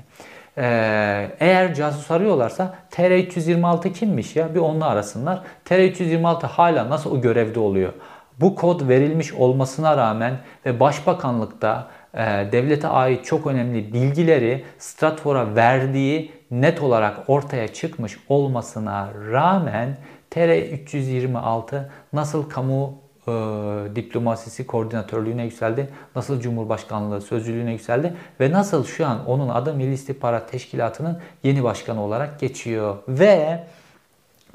[0.59, 5.43] Ee, eğer casus arıyorlarsa TR326 kimmiş ya bir onunla arasınlar.
[5.69, 7.93] TR326 hala nasıl o görevde oluyor?
[8.43, 12.19] Bu kod verilmiş olmasına rağmen ve Başbakanlıkta e,
[12.53, 19.97] devlete ait çok önemli bilgileri Stratfor'a verdiği net olarak ortaya çıkmış olmasına rağmen
[20.31, 22.95] TR326 nasıl kamu
[23.29, 23.33] e,
[23.97, 30.51] diplomasisi koordinatörlüğüne yükseldi, nasıl Cumhurbaşkanlığı sözcülüğüne yükseldi ve nasıl şu an onun adı Milli İstihbarat
[30.51, 32.97] Teşkilatı'nın yeni başkanı olarak geçiyor.
[33.09, 33.65] Ve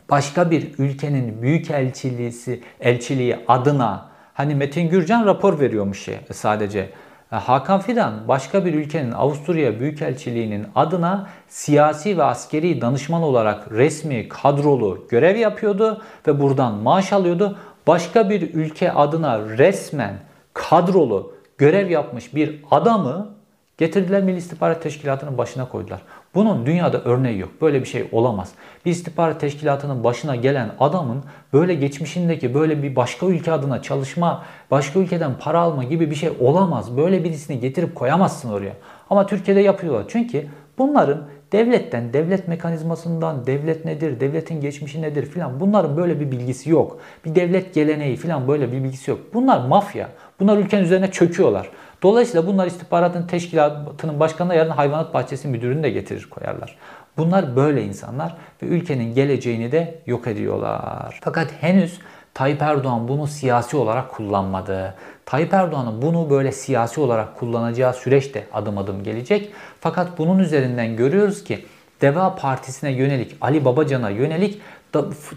[0.09, 2.33] başka bir ülkenin büyükelçiliği
[2.79, 6.89] elçiliği adına hani Metin Gürcan rapor veriyormuş sadece.
[7.31, 14.29] E, Hakan Fidan başka bir ülkenin Avusturya Büyükelçiliği'nin adına siyasi ve askeri danışman olarak resmi
[14.29, 17.57] kadrolu görev yapıyordu ve buradan maaş alıyordu.
[17.87, 20.13] Başka bir ülke adına resmen
[20.53, 23.36] kadrolu görev yapmış bir adamı
[23.77, 26.01] getirdiler Milli İstihbarat Teşkilatı'nın başına koydular.
[26.35, 27.51] Bunun dünyada örneği yok.
[27.61, 28.51] Böyle bir şey olamaz.
[28.85, 34.99] Bir istihbarat teşkilatının başına gelen adamın böyle geçmişindeki böyle bir başka ülke adına çalışma, başka
[34.99, 36.97] ülkeden para alma gibi bir şey olamaz.
[36.97, 38.73] Böyle birisini getirip koyamazsın oraya.
[39.09, 40.05] Ama Türkiye'de yapıyorlar.
[40.07, 46.69] Çünkü bunların devletten, devlet mekanizmasından, devlet nedir, devletin geçmişi nedir filan bunların böyle bir bilgisi
[46.69, 46.99] yok.
[47.25, 49.19] Bir devlet geleneği filan böyle bir bilgisi yok.
[49.33, 50.09] Bunlar mafya.
[50.39, 51.69] Bunlar ülkenin üzerine çöküyorlar.
[52.03, 56.77] Dolayısıyla bunlar istihbaratın teşkilatının başkanına yarın hayvanat bahçesi müdürünü de getirir koyarlar.
[57.17, 61.19] Bunlar böyle insanlar ve ülkenin geleceğini de yok ediyorlar.
[61.23, 61.99] Fakat henüz
[62.33, 64.93] Tayyip Erdoğan bunu siyasi olarak kullanmadı.
[65.25, 69.51] Tayyip Erdoğan'ın bunu böyle siyasi olarak kullanacağı süreç de adım adım gelecek.
[69.79, 71.65] Fakat bunun üzerinden görüyoruz ki
[72.01, 74.61] Deva Partisi'ne yönelik, Ali Babacan'a yönelik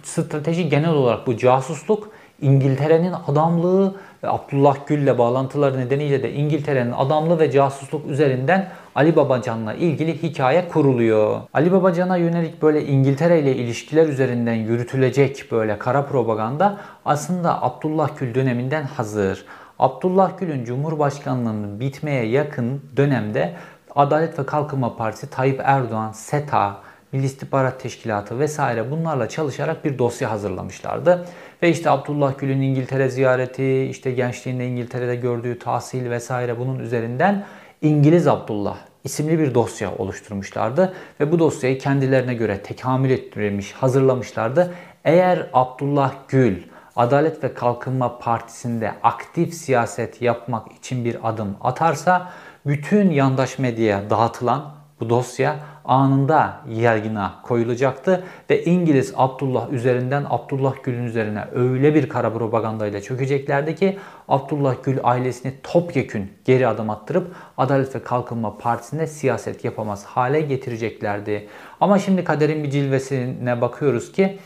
[0.02, 7.50] strateji genel olarak bu casusluk İngiltere'nin adamlığı Abdullah Gül'le bağlantıları nedeniyle de İngiltere'nin adamlığı ve
[7.50, 11.40] casusluk üzerinden Ali Babacan'la ilgili hikaye kuruluyor.
[11.54, 18.34] Ali Babacan'a yönelik böyle İngiltere ile ilişkiler üzerinden yürütülecek böyle kara propaganda aslında Abdullah Gül
[18.34, 19.44] döneminden hazır.
[19.78, 23.54] Abdullah Gül'ün Cumhurbaşkanlığının bitmeye yakın dönemde
[23.96, 26.76] Adalet ve Kalkınma Partisi Tayyip Erdoğan, SETA,
[27.12, 31.26] Milli İstihbarat Teşkilatı vesaire bunlarla çalışarak bir dosya hazırlamışlardı.
[31.62, 37.46] Ve işte Abdullah Gül'ün İngiltere ziyareti, işte gençliğinde İngiltere'de gördüğü tahsil vesaire bunun üzerinden
[37.82, 40.94] İngiliz Abdullah isimli bir dosya oluşturmuşlardı.
[41.20, 44.74] Ve bu dosyayı kendilerine göre tekamül ettirmiş, hazırlamışlardı.
[45.04, 46.62] Eğer Abdullah Gül
[46.96, 52.32] Adalet ve Kalkınma Partisi'nde aktif siyaset yapmak için bir adım atarsa
[52.66, 55.56] bütün yandaş medyaya dağıtılan bu dosya
[55.90, 63.74] anında yergine koyulacaktı ve İngiliz Abdullah üzerinden Abdullah Gül'ün üzerine öyle bir kara propagandayla çökeceklerdi
[63.74, 63.98] ki
[64.28, 71.48] Abdullah Gül ailesini topyekün geri adım attırıp Adalet ve Kalkınma Partisi'nde siyaset yapamaz hale getireceklerdi.
[71.80, 74.38] Ama şimdi kaderin bir cilvesine bakıyoruz ki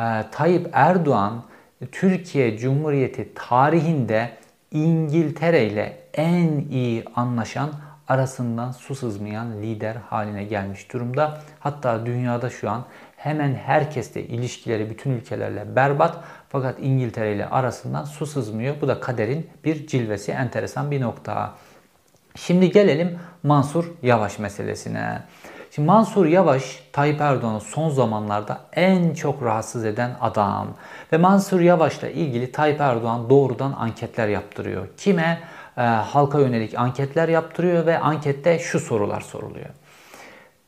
[0.00, 1.42] e, Tayyip Erdoğan
[1.92, 4.30] Türkiye Cumhuriyeti tarihinde
[4.72, 7.70] İngiltere ile en iyi anlaşan
[8.08, 11.38] arasından su sızmayan lider haline gelmiş durumda.
[11.60, 12.84] Hatta dünyada şu an
[13.16, 16.16] hemen herkesle ilişkileri bütün ülkelerle berbat
[16.48, 18.74] fakat İngiltere ile arasından su sızmıyor.
[18.80, 21.54] Bu da kaderin bir cilvesi enteresan bir nokta.
[22.34, 25.22] Şimdi gelelim Mansur Yavaş meselesine.
[25.70, 30.68] Şimdi Mansur Yavaş Tayyip Erdoğan'ı son zamanlarda en çok rahatsız eden adam.
[31.12, 34.88] Ve Mansur Yavaş'la ilgili Tayyip Erdoğan doğrudan anketler yaptırıyor.
[34.96, 35.38] Kime?
[35.78, 39.70] E, halka yönelik anketler yaptırıyor ve ankette şu sorular soruluyor.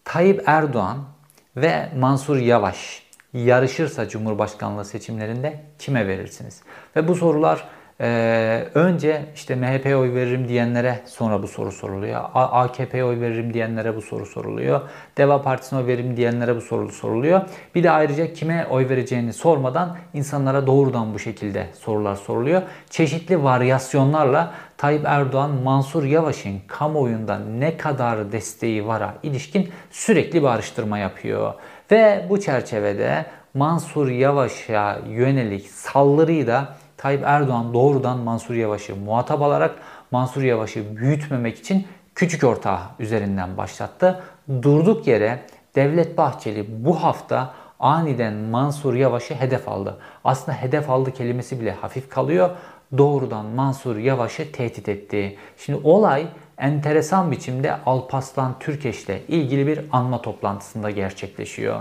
[0.05, 0.99] Tayyip Erdoğan
[1.57, 6.63] ve Mansur Yavaş yarışırsa Cumhurbaşkanlığı seçimlerinde kime verirsiniz?
[6.97, 7.69] Ve bu sorular
[8.03, 12.21] ee, önce işte MHP'ye oy veririm diyenlere sonra bu soru soruluyor.
[12.35, 14.81] AKP'ye oy veririm diyenlere bu soru soruluyor.
[15.19, 17.41] Deva Partisi'ne oy veririm diyenlere bu soru soruluyor.
[17.75, 22.63] Bir de ayrıca kime oy vereceğini sormadan insanlara doğrudan bu şekilde sorular soruluyor.
[22.91, 30.99] Çeşitli varyasyonlarla Tayyip Erdoğan Mansur Yavaş'ın kamuoyunda ne kadar desteği vara ilişkin sürekli bir araştırma
[30.99, 31.55] yapıyor.
[31.91, 39.75] Ve bu çerçevede Mansur Yavaş'a yönelik saldırıyı da Tayyip Erdoğan doğrudan Mansur Yavaş'ı muhatap alarak
[40.11, 44.23] Mansur Yavaş'ı büyütmemek için küçük ortağı üzerinden başlattı.
[44.63, 45.43] Durduk yere
[45.75, 49.99] Devlet Bahçeli bu hafta aniden Mansur Yavaş'ı hedef aldı.
[50.25, 52.51] Aslında hedef aldı kelimesi bile hafif kalıyor.
[52.99, 55.37] Doğrudan Mansur Yavaş'ı tehdit etti.
[55.59, 56.27] Şimdi olay
[56.59, 61.81] enteresan biçimde Alpaslan Türkeş ile ilgili bir anma toplantısında gerçekleşiyor.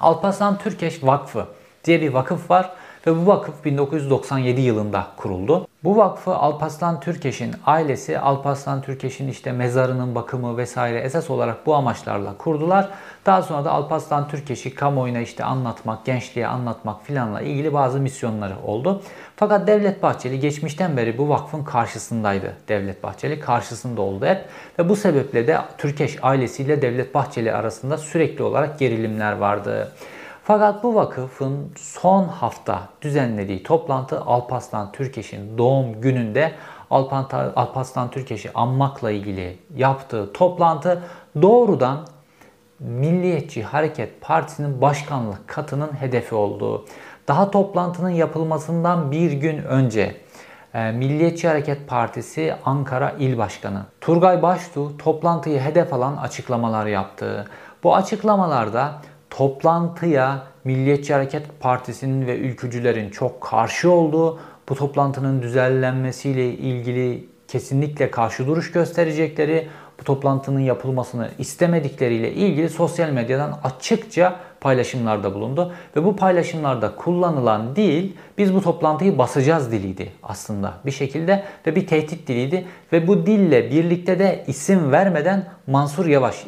[0.00, 1.46] Alpaslan Türkeş Vakfı
[1.84, 2.70] diye bir vakıf var
[3.06, 5.66] ve bu vakıf 1997 yılında kuruldu.
[5.84, 12.36] Bu vakfı Alpaslan Türkeş'in ailesi Alpaslan Türkeş'in işte mezarının bakımı vesaire esas olarak bu amaçlarla
[12.38, 12.88] kurdular.
[13.26, 19.02] Daha sonra da Alpaslan Türkeş'i kamuoyuna işte anlatmak, gençliğe anlatmak filanla ilgili bazı misyonları oldu.
[19.36, 22.52] Fakat Devlet Bahçeli geçmişten beri bu vakfın karşısındaydı.
[22.68, 24.44] Devlet Bahçeli karşısında oldu hep
[24.78, 29.92] ve bu sebeple de Türkeş ailesiyle Devlet Bahçeli arasında sürekli olarak gerilimler vardı.
[30.50, 36.52] Fakat bu vakıfın son hafta düzenlediği toplantı Alpaslan Türkeş'in doğum gününde
[36.90, 41.02] Alpaslan Türkeş'i anmakla ilgili yaptığı toplantı
[41.42, 41.98] doğrudan
[42.78, 46.84] Milliyetçi Hareket Partisi'nin başkanlık katının hedefi oldu.
[47.28, 50.16] Daha toplantının yapılmasından bir gün önce
[50.74, 57.48] e, Milliyetçi Hareket Partisi Ankara İl Başkanı Turgay Baştu toplantıyı hedef alan açıklamalar yaptı.
[57.82, 58.92] Bu açıklamalarda
[59.30, 64.38] toplantıya Milliyetçi Hareket Partisi'nin ve ülkücülerin çok karşı olduğu,
[64.68, 69.68] bu toplantının düzenlenmesiyle ilgili kesinlikle karşı duruş gösterecekleri,
[70.00, 75.72] bu toplantının yapılmasını istemedikleriyle ilgili sosyal medyadan açıkça paylaşımlarda bulundu.
[75.96, 81.86] Ve bu paylaşımlarda kullanılan dil biz bu toplantıyı basacağız diliydi aslında bir şekilde ve bir
[81.86, 82.66] tehdit diliydi.
[82.92, 86.46] Ve bu dille birlikte de isim vermeden Mansur Yavaş,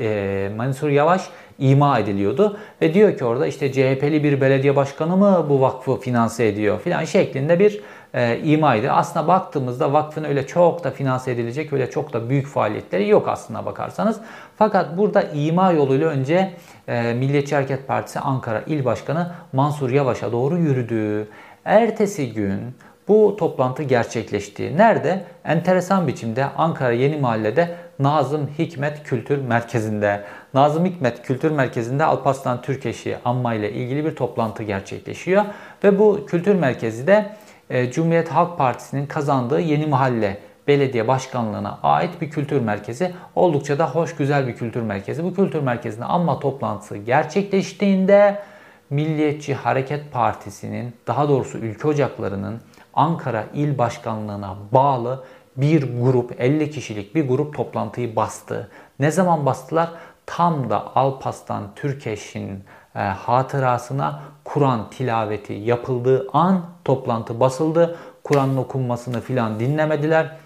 [0.00, 1.22] e, Mansur Yavaş
[1.58, 2.58] ima ediliyordu.
[2.82, 7.04] Ve diyor ki orada işte CHP'li bir belediye başkanı mı bu vakfı finanse ediyor filan
[7.04, 7.80] şeklinde bir
[8.14, 8.90] e, imaydı.
[8.90, 13.66] Aslına baktığımızda vakfın öyle çok da finanse edilecek öyle çok da büyük faaliyetleri yok aslına
[13.66, 14.20] bakarsanız.
[14.56, 16.52] Fakat burada ima yoluyla önce
[16.88, 21.28] e, Milliyetçi Hareket Partisi Ankara İl Başkanı Mansur Yavaş'a doğru yürüdü.
[21.64, 22.60] Ertesi gün
[23.08, 24.76] bu toplantı gerçekleşti.
[24.76, 25.24] Nerede?
[25.44, 30.24] Enteresan biçimde Ankara Yeni Mahalle'de Nazım Hikmet Kültür Merkezi'nde.
[30.54, 35.44] Nazım Hikmet Kültür Merkezi'nde Alparslan Türkeşi anma ile ilgili bir toplantı gerçekleşiyor.
[35.84, 37.30] Ve bu kültür merkezi de
[37.70, 43.12] e, Cumhuriyet Halk Partisi'nin kazandığı Yeni Mahalle belediye başkanlığına ait bir kültür merkezi.
[43.34, 45.24] Oldukça da hoş güzel bir kültür merkezi.
[45.24, 48.42] Bu kültür merkezinde anma toplantısı gerçekleştiğinde
[48.90, 52.60] Milliyetçi Hareket Partisi'nin daha doğrusu ülke ocaklarının
[52.94, 55.24] Ankara İl Başkanlığı'na bağlı
[55.56, 58.70] bir grup 50 kişilik bir grup toplantıyı bastı.
[59.00, 59.90] Ne zaman bastılar?
[60.26, 62.64] Tam da Alpaslan Türkeş'in
[62.94, 67.96] e, hatırasına Kur'an tilaveti yapıldığı an toplantı basıldı.
[68.24, 70.36] Kur'an'ın okunmasını filan dinlemediler.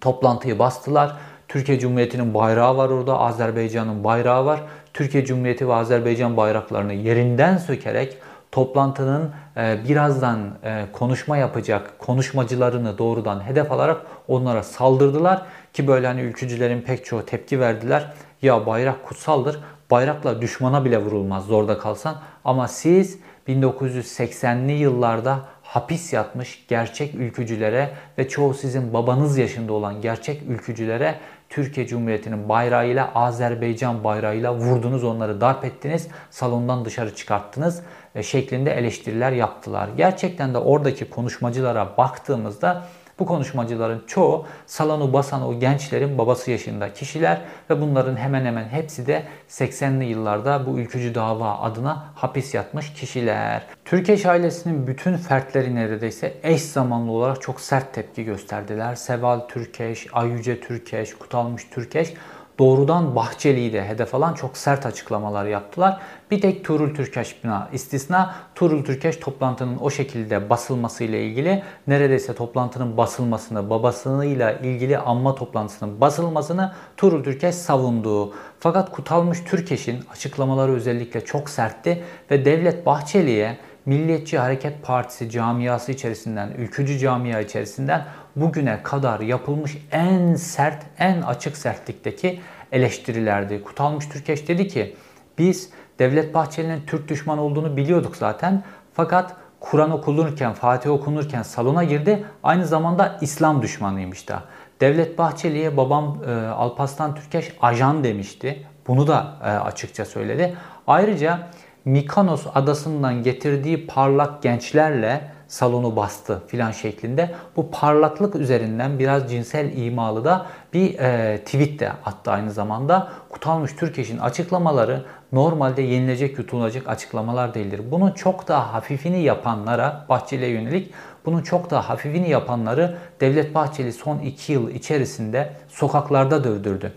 [0.00, 1.16] Toplantıyı bastılar.
[1.48, 4.60] Türkiye Cumhuriyeti'nin bayrağı var orada, Azerbaycan'ın bayrağı var.
[4.94, 8.18] Türkiye Cumhuriyeti ve Azerbaycan bayraklarını yerinden sökerek
[8.54, 16.20] toplantının e, birazdan e, konuşma yapacak konuşmacılarını doğrudan hedef alarak onlara saldırdılar ki böyle hani
[16.20, 18.12] ülkücülerin pek çoğu tepki verdiler.
[18.42, 19.60] Ya bayrak kutsaldır.
[19.90, 22.16] Bayrakla düşmana bile vurulmaz zorda kalsan.
[22.44, 30.42] Ama siz 1980'li yıllarda hapis yatmış gerçek ülkücülere ve çoğu sizin babanız yaşında olan gerçek
[30.48, 31.14] ülkücülere
[31.48, 37.82] Türkiye Cumhuriyeti'nin bayrağıyla Azerbaycan bayrağıyla vurdunuz onları darp ettiniz salondan dışarı çıkarttınız
[38.22, 39.88] şeklinde eleştiriler yaptılar.
[39.96, 42.84] Gerçekten de oradaki konuşmacılara baktığımızda
[43.18, 49.06] bu konuşmacıların çoğu salonu basan o gençlerin babası yaşında kişiler ve bunların hemen hemen hepsi
[49.06, 53.62] de 80'li yıllarda bu ülkücü dava adına hapis yatmış kişiler.
[53.84, 58.94] Türkeş ailesinin bütün fertleri neredeyse eş zamanlı olarak çok sert tepki gösterdiler.
[58.94, 62.14] Seval Türkeş, Ayüce Türkeş, Kutalmış Türkeş
[62.58, 66.00] doğrudan Bahçeli'yi de hedef alan çok sert açıklamalar yaptılar.
[66.30, 68.34] Bir tek Tuğrul Türkeş bina istisna.
[68.54, 76.72] Tuğrul Türkeş toplantının o şekilde basılmasıyla ilgili neredeyse toplantının basılmasını, babasıyla ilgili anma toplantısının basılmasını
[76.96, 78.32] Tuğrul Türkeş savundu.
[78.60, 86.50] Fakat Kutalmış Türkeş'in açıklamaları özellikle çok sertti ve Devlet Bahçeli'ye Milliyetçi Hareket Partisi camiası içerisinden,
[86.58, 88.04] ülkücü camia içerisinden
[88.36, 92.40] bugüne kadar yapılmış en sert, en açık sertlikteki
[92.72, 93.62] eleştirilerdi.
[93.62, 94.96] Kutalmış Türkeş dedi ki
[95.38, 98.62] biz Devlet Bahçeli'nin Türk düşmanı olduğunu biliyorduk zaten.
[98.92, 102.24] Fakat Kur'an okunurken, Fatih okunurken salona girdi.
[102.42, 104.42] Aynı zamanda İslam düşmanıymış da.
[104.80, 108.66] Devlet Bahçeli'ye babam e, Alpaslan Türkeş ajan demişti.
[108.86, 110.54] Bunu da e, açıkça söyledi.
[110.86, 111.48] Ayrıca
[111.84, 117.34] Mikonos adasından getirdiği parlak gençlerle salonu bastı filan şeklinde.
[117.56, 123.08] Bu parlaklık üzerinden biraz cinsel imalı da bir e, tweet de attı aynı zamanda.
[123.30, 127.80] Kutalmış Türkeş'in açıklamaları normalde yenilecek yutulacak açıklamalar değildir.
[127.90, 130.94] Bunun çok daha hafifini yapanlara Bahçeli'ye yönelik
[131.26, 136.92] bunun çok daha hafifini yapanları Devlet Bahçeli son 2 yıl içerisinde sokaklarda dövdürdü.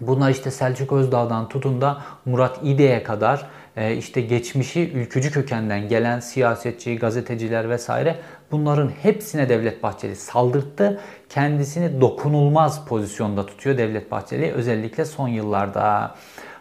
[0.00, 6.96] Bunlar işte Selçuk Özdağ'dan tutun da Murat İde'ye kadar işte geçmişi ülkücü kökenden gelen siyasetçi,
[6.96, 8.16] gazeteciler vesaire
[8.50, 11.00] bunların hepsine Devlet Bahçeli saldırttı.
[11.28, 16.14] Kendisini dokunulmaz pozisyonda tutuyor Devlet Bahçeli özellikle son yıllarda.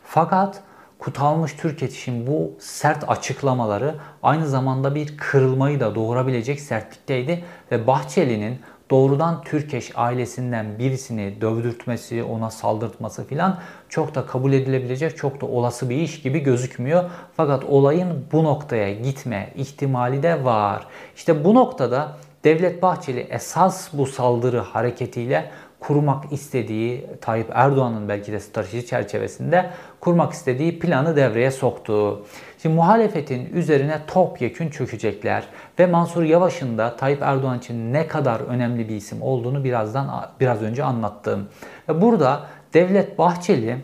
[0.03, 0.63] Fakat
[0.99, 8.59] Kutalmış Türkeş'in bu sert açıklamaları aynı zamanda bir kırılmayı da doğurabilecek sertlikteydi ve Bahçeli'nin
[8.93, 15.89] doğrudan Türkeş ailesinden birisini dövdürtmesi, ona saldırtması filan çok da kabul edilebilecek, çok da olası
[15.89, 17.03] bir iş gibi gözükmüyor.
[17.37, 20.87] Fakat olayın bu noktaya gitme ihtimali de var.
[21.15, 28.39] İşte bu noktada Devlet Bahçeli esas bu saldırı hareketiyle kurmak istediği Tayyip Erdoğan'ın belki de
[28.39, 32.25] strateji çerçevesinde kurmak istediği planı devreye soktu.
[32.63, 35.43] Şimdi muhalefetin üzerine topyekün çökecekler
[35.79, 40.61] ve Mansur Yavaş'ın da Tayyip Erdoğan için ne kadar önemli bir isim olduğunu birazdan biraz
[40.61, 41.47] önce anlattım.
[41.89, 43.77] Burada Devlet Bahçeli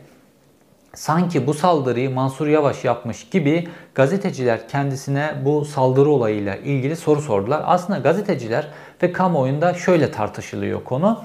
[0.94, 7.64] sanki bu saldırıyı Mansur Yavaş yapmış gibi gazeteciler kendisine bu saldırı olayıyla ilgili soru sordular.
[7.66, 8.68] Aslında gazeteciler
[9.04, 11.24] ve kamuoyunda şöyle tartışılıyor konu.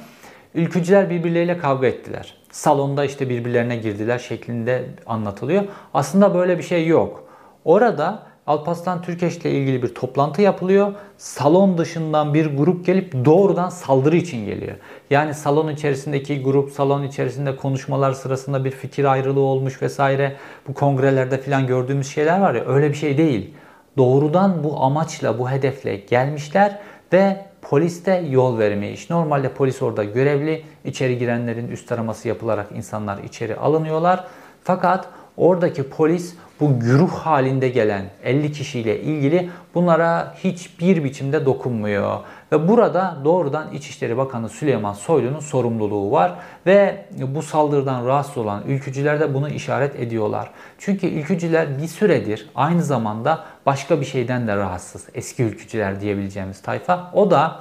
[0.54, 2.34] Ülkücüler birbirleriyle kavga ettiler.
[2.50, 5.64] Salonda işte birbirlerine girdiler şeklinde anlatılıyor.
[5.94, 7.23] Aslında böyle bir şey yok.
[7.64, 10.92] Orada Alparslan Türkeş ile ilgili bir toplantı yapılıyor.
[11.18, 14.76] Salon dışından bir grup gelip doğrudan saldırı için geliyor.
[15.10, 20.36] Yani salon içerisindeki grup, salon içerisinde konuşmalar sırasında bir fikir ayrılığı olmuş vesaire.
[20.68, 23.54] Bu kongrelerde falan gördüğümüz şeyler var ya öyle bir şey değil.
[23.96, 26.78] Doğrudan bu amaçla, bu hedefle gelmişler
[27.12, 29.10] ve polis de yol vermeyiş.
[29.10, 30.64] Normalde polis orada görevli.
[30.84, 34.24] İçeri girenlerin üst araması yapılarak insanlar içeri alınıyorlar.
[34.64, 42.20] Fakat oradaki polis bu güruh halinde gelen 50 kişiyle ilgili bunlara hiçbir biçimde dokunmuyor.
[42.52, 46.34] Ve burada doğrudan İçişleri Bakanı Süleyman Soylu'nun sorumluluğu var
[46.66, 50.50] ve bu saldırıdan rahatsız olan ülkücüler de bunu işaret ediyorlar.
[50.78, 55.06] Çünkü ülkücüler bir süredir aynı zamanda başka bir şeyden de rahatsız.
[55.14, 57.10] Eski ülkücüler diyebileceğimiz tayfa.
[57.14, 57.60] O da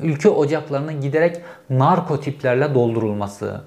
[0.00, 1.36] ülke ocaklarının giderek
[1.70, 3.60] narkotiplerle doldurulması.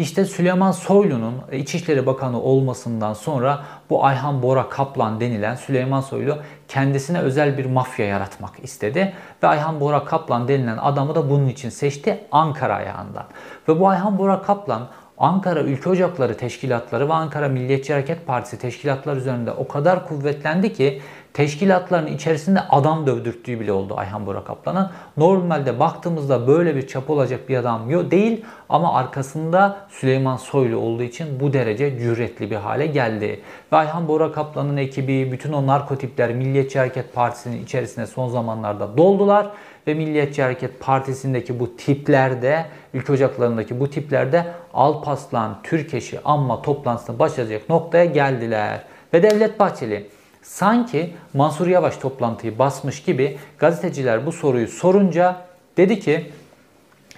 [0.00, 6.38] İşte Süleyman Soylu'nun İçişleri Bakanı olmasından sonra bu Ayhan Bora Kaplan denilen Süleyman Soylu
[6.68, 9.12] kendisine özel bir mafya yaratmak istedi.
[9.42, 13.24] Ve Ayhan Bora Kaplan denilen adamı da bunun için seçti Ankara ayağından.
[13.68, 14.88] Ve bu Ayhan Bora Kaplan
[15.18, 21.02] Ankara Ülke Ocakları Teşkilatları ve Ankara Milliyetçi Hareket Partisi teşkilatlar üzerinde o kadar kuvvetlendi ki
[21.34, 24.90] teşkilatların içerisinde adam dövdürttüğü bile oldu Ayhan Bora Kaplan'ın.
[25.16, 31.02] Normalde baktığımızda böyle bir çap olacak bir adam yok değil ama arkasında Süleyman Soylu olduğu
[31.02, 33.40] için bu derece cüretli bir hale geldi.
[33.72, 39.50] Ve Ayhan Bora Kaplan'ın ekibi bütün o narkotipler Milliyetçi Hareket Partisi'nin içerisine son zamanlarda doldular
[39.86, 47.68] ve Milliyetçi Hareket Partisi'ndeki bu tiplerde, ülke ocaklarındaki bu tiplerde Alpaslan, Türkeş'i anma toplantısına başlayacak
[47.68, 48.82] noktaya geldiler.
[49.14, 50.10] Ve Devlet Bahçeli
[50.42, 55.36] sanki Mansur Yavaş toplantıyı basmış gibi gazeteciler bu soruyu sorunca
[55.76, 56.30] dedi ki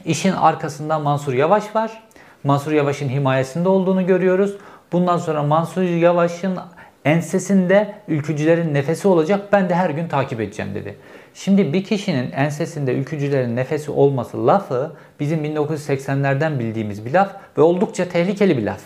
[0.05, 2.03] işin arkasında Mansur Yavaş var.
[2.45, 4.57] Mansur Yavaş'ın himayesinde olduğunu görüyoruz.
[4.93, 6.59] Bundan sonra Mansur Yavaş'ın
[7.05, 9.49] ensesinde ülkücülerin nefesi olacak.
[9.53, 10.97] Ben de her gün takip edeceğim dedi.
[11.35, 18.09] Şimdi bir kişinin ensesinde ülkücülerin nefesi olması lafı bizim 1980'lerden bildiğimiz bir laf ve oldukça
[18.09, 18.81] tehlikeli bir laf.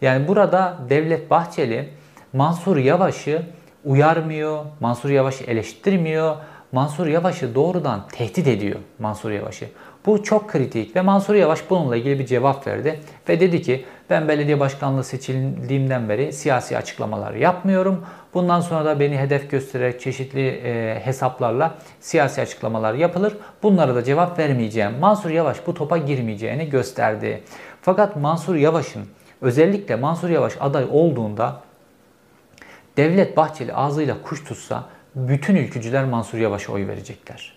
[0.00, 1.88] Yani burada Devlet Bahçeli
[2.32, 3.42] Mansur Yavaş'ı
[3.84, 6.36] uyarmıyor, Mansur Yavaş'ı eleştirmiyor,
[6.72, 9.66] Mansur Yavaş'ı doğrudan tehdit ediyor Mansur Yavaş'ı.
[10.06, 14.28] Bu çok kritik ve Mansur Yavaş bununla ilgili bir cevap verdi ve dedi ki ben
[14.28, 18.04] belediye başkanlığı seçildiğimden beri siyasi açıklamalar yapmıyorum.
[18.34, 23.36] Bundan sonra da beni hedef göstererek çeşitli e, hesaplarla siyasi açıklamalar yapılır.
[23.62, 24.92] Bunlara da cevap vermeyeceğim.
[25.00, 27.42] Mansur Yavaş bu topa girmeyeceğini gösterdi.
[27.82, 29.02] Fakat Mansur Yavaş'ın
[29.40, 31.60] özellikle Mansur Yavaş aday olduğunda
[32.96, 34.84] Devlet Bahçeli ağzıyla kuş tutsa
[35.14, 37.52] bütün ülkücüler Mansur Yavaş'a oy verecekler.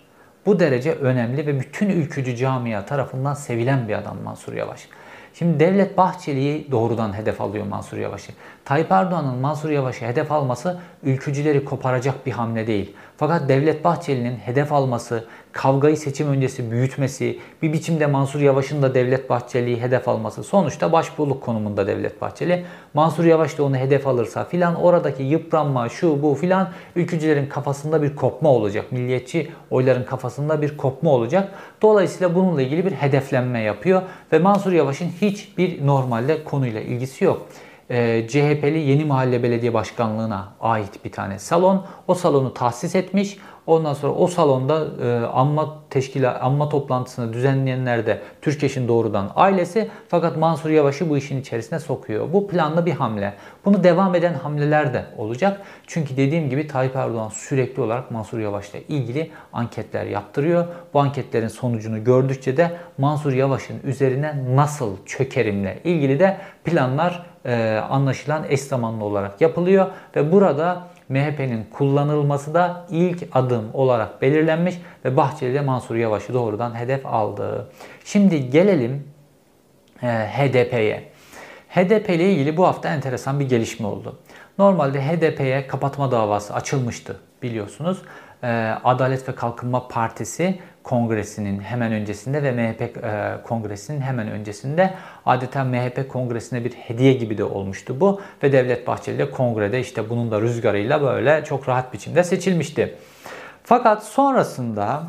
[0.46, 4.88] Bu derece önemli ve bütün ülkücü camia tarafından sevilen bir adam Mansur Yavaş.
[5.34, 8.32] Şimdi Devlet Bahçeli'yi doğrudan hedef alıyor Mansur Yavaş'ı.
[8.68, 12.94] Tayyip Erdoğan'ın Mansur Yavaş'ı hedef alması ülkücüleri koparacak bir hamle değil.
[13.18, 19.30] Fakat Devlet Bahçeli'nin hedef alması, kavgayı seçim öncesi büyütmesi, bir biçimde Mansur Yavaş'ın da Devlet
[19.30, 22.66] Bahçeli'yi hedef alması sonuçta başbuğluk konumunda Devlet Bahçeli.
[22.94, 28.16] Mansur Yavaş da onu hedef alırsa filan oradaki yıpranma şu bu filan ülkücülerin kafasında bir
[28.16, 28.92] kopma olacak.
[28.92, 31.52] Milliyetçi oyların kafasında bir kopma olacak.
[31.82, 34.02] Dolayısıyla bununla ilgili bir hedeflenme yapıyor
[34.34, 37.48] ve Mansur Yavaş'ın hiçbir normalde konuyla ilgisi yok
[37.90, 41.86] e, CHP'li Yeni Mahalle Belediye Başkanlığı'na ait bir tane salon.
[42.08, 43.38] O salonu tahsis etmiş.
[43.68, 50.38] Ondan sonra o salonda e, anma teşkila anma toplantısını düzenleyenler de Türkeş'in doğrudan ailesi fakat
[50.38, 52.34] Mansur Yavaş'ı bu işin içerisine sokuyor.
[52.34, 53.34] Bu planlı bir hamle.
[53.66, 55.62] Bunu devam eden hamleler de olacak.
[55.88, 60.66] Çünkü dediğim gibi Tayyip Erdoğan sürekli olarak Mansur Yavaş'la ilgili anketler yaptırıyor.
[60.94, 68.44] Bu anketlerin sonucunu gördükçe de Mansur Yavaş'ın üzerine nasıl çökerimle ilgili de planlar e, anlaşılan
[68.50, 74.76] eş zamanlı olarak yapılıyor ve burada MHP'nin kullanılması da ilk adım olarak belirlenmiş
[75.06, 77.72] ve Bahçeli de Mansur Yavaş'ı doğrudan hedef aldı.
[78.06, 79.08] Şimdi gelelim
[80.04, 81.04] e, HDP'ye.
[81.70, 84.20] HDP ile ilgili bu hafta enteresan bir gelişme oldu.
[84.58, 88.02] Normalde HDP'ye kapatma davası açılmıştı biliyorsunuz.
[88.44, 88.48] E,
[88.84, 94.94] Adalet ve Kalkınma Partisi Kongresi'nin hemen öncesinde ve MHP e, Kongresi'nin hemen öncesinde
[95.26, 98.22] adeta MHP Kongresi'ne bir hediye gibi de olmuştu bu.
[98.44, 102.96] Ve Devlet Bahçeli de kongrede işte bunun da rüzgarıyla böyle çok rahat biçimde seçilmişti.
[103.64, 105.04] Fakat sonrasında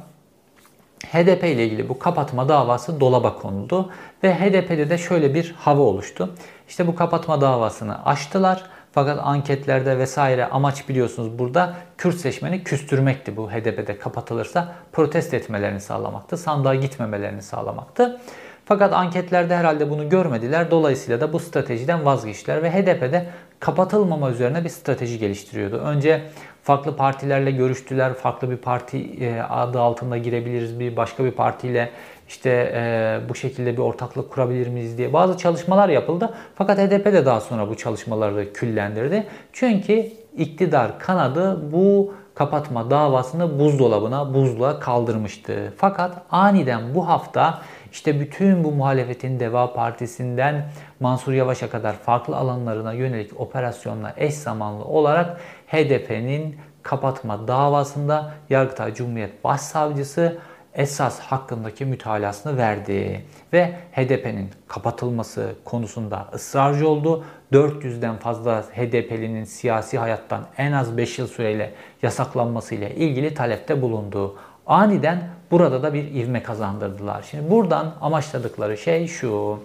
[1.06, 3.90] HDP ile ilgili bu kapatma davası dolaba konuldu
[4.24, 6.34] ve HDP'de de şöyle bir hava oluştu.
[6.68, 8.62] İşte bu kapatma davasını açtılar
[8.92, 16.36] fakat anketlerde vesaire amaç biliyorsunuz burada Kürt seçmeni küstürmekti bu HDP'de kapatılırsa protest etmelerini sağlamaktı.
[16.36, 18.20] Sandığa gitmemelerini sağlamaktı.
[18.64, 20.70] Fakat anketlerde herhalde bunu görmediler.
[20.70, 23.26] Dolayısıyla da bu stratejiden vazgeçtiler ve HDP'de
[23.60, 25.76] kapatılmama üzerine bir strateji geliştiriyordu.
[25.76, 26.22] Önce
[26.62, 28.14] farklı partilerle görüştüler.
[28.14, 30.80] Farklı bir parti e, adı altında girebiliriz.
[30.80, 31.90] Bir başka bir partiyle
[32.28, 36.34] işte e, bu şekilde bir ortaklık kurabilir miyiz diye bazı çalışmalar yapıldı.
[36.54, 39.26] Fakat HDP de daha sonra bu çalışmaları küllendirdi.
[39.52, 40.06] Çünkü
[40.36, 45.72] iktidar kanadı bu kapatma davasını buzdolabına, buzluğa kaldırmıştı.
[45.76, 47.62] Fakat aniden bu hafta
[47.92, 50.70] işte bütün bu muhalefetin Deva Partisi'nden
[51.00, 59.44] Mansur Yavaş'a kadar farklı alanlarına yönelik operasyonla eş zamanlı olarak HDP'nin kapatma davasında Yargıtay Cumhuriyet
[59.44, 60.38] Başsavcısı
[60.78, 67.24] esas hakkındaki mütalasını verdi ve HDP'nin kapatılması konusunda ısrarcı oldu.
[67.52, 71.72] 400'den fazla HDP'linin siyasi hayattan en az 5 yıl süreyle
[72.02, 74.36] yasaklanması ile ilgili talepte bulundu.
[74.66, 77.22] Aniden burada da bir ivme kazandırdılar.
[77.30, 79.60] Şimdi buradan amaçladıkları şey şu.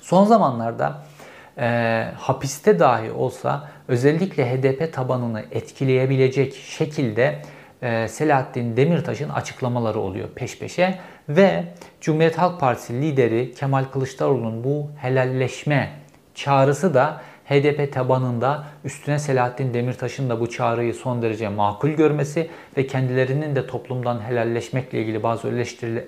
[0.00, 1.02] Son zamanlarda
[1.58, 7.42] e, hapiste dahi olsa özellikle HDP tabanını etkileyebilecek şekilde
[8.08, 10.98] Selahattin Demirtaş'ın açıklamaları oluyor peş peşe.
[11.28, 11.64] Ve
[12.00, 15.90] Cumhuriyet Halk Partisi lideri Kemal Kılıçdaroğlu'nun bu helalleşme
[16.34, 22.86] çağrısı da HDP tabanında üstüne Selahattin Demirtaş'ın da bu çağrıyı son derece makul görmesi ve
[22.86, 25.48] kendilerinin de toplumdan helalleşmekle ilgili bazı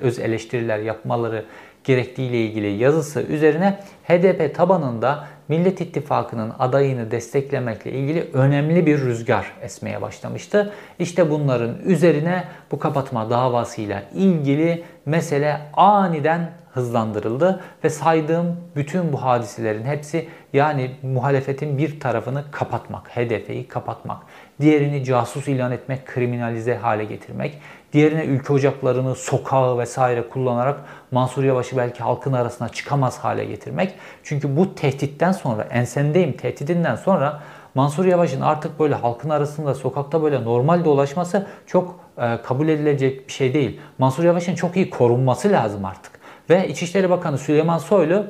[0.00, 1.44] öz eleştiriler yapmaları
[1.84, 10.02] gerektiğiyle ilgili yazısı üzerine HDP tabanında Millet İttifakı'nın adayını desteklemekle ilgili önemli bir rüzgar esmeye
[10.02, 10.72] başlamıştı.
[10.98, 19.84] İşte bunların üzerine bu kapatma davasıyla ilgili mesele aniden hızlandırıldı ve saydığım bütün bu hadiselerin
[19.84, 24.22] hepsi yani muhalefetin bir tarafını kapatmak, HDP'yi kapatmak,
[24.60, 27.58] diğerini casus ilan etmek, kriminalize hale getirmek,
[27.92, 30.80] diğerine ülke ocaklarını, sokağı vesaire kullanarak
[31.10, 33.94] Mansur Yavaş'ı belki halkın arasına çıkamaz hale getirmek.
[34.22, 37.40] Çünkü bu tehditten sonra, ensendeyim tehdidinden sonra
[37.74, 43.32] Mansur Yavaş'ın artık böyle halkın arasında, sokakta böyle normal dolaşması çok e, kabul edilecek bir
[43.32, 43.80] şey değil.
[43.98, 46.12] Mansur Yavaş'ın çok iyi korunması lazım artık.
[46.50, 48.26] Ve İçişleri Bakanı Süleyman Soylu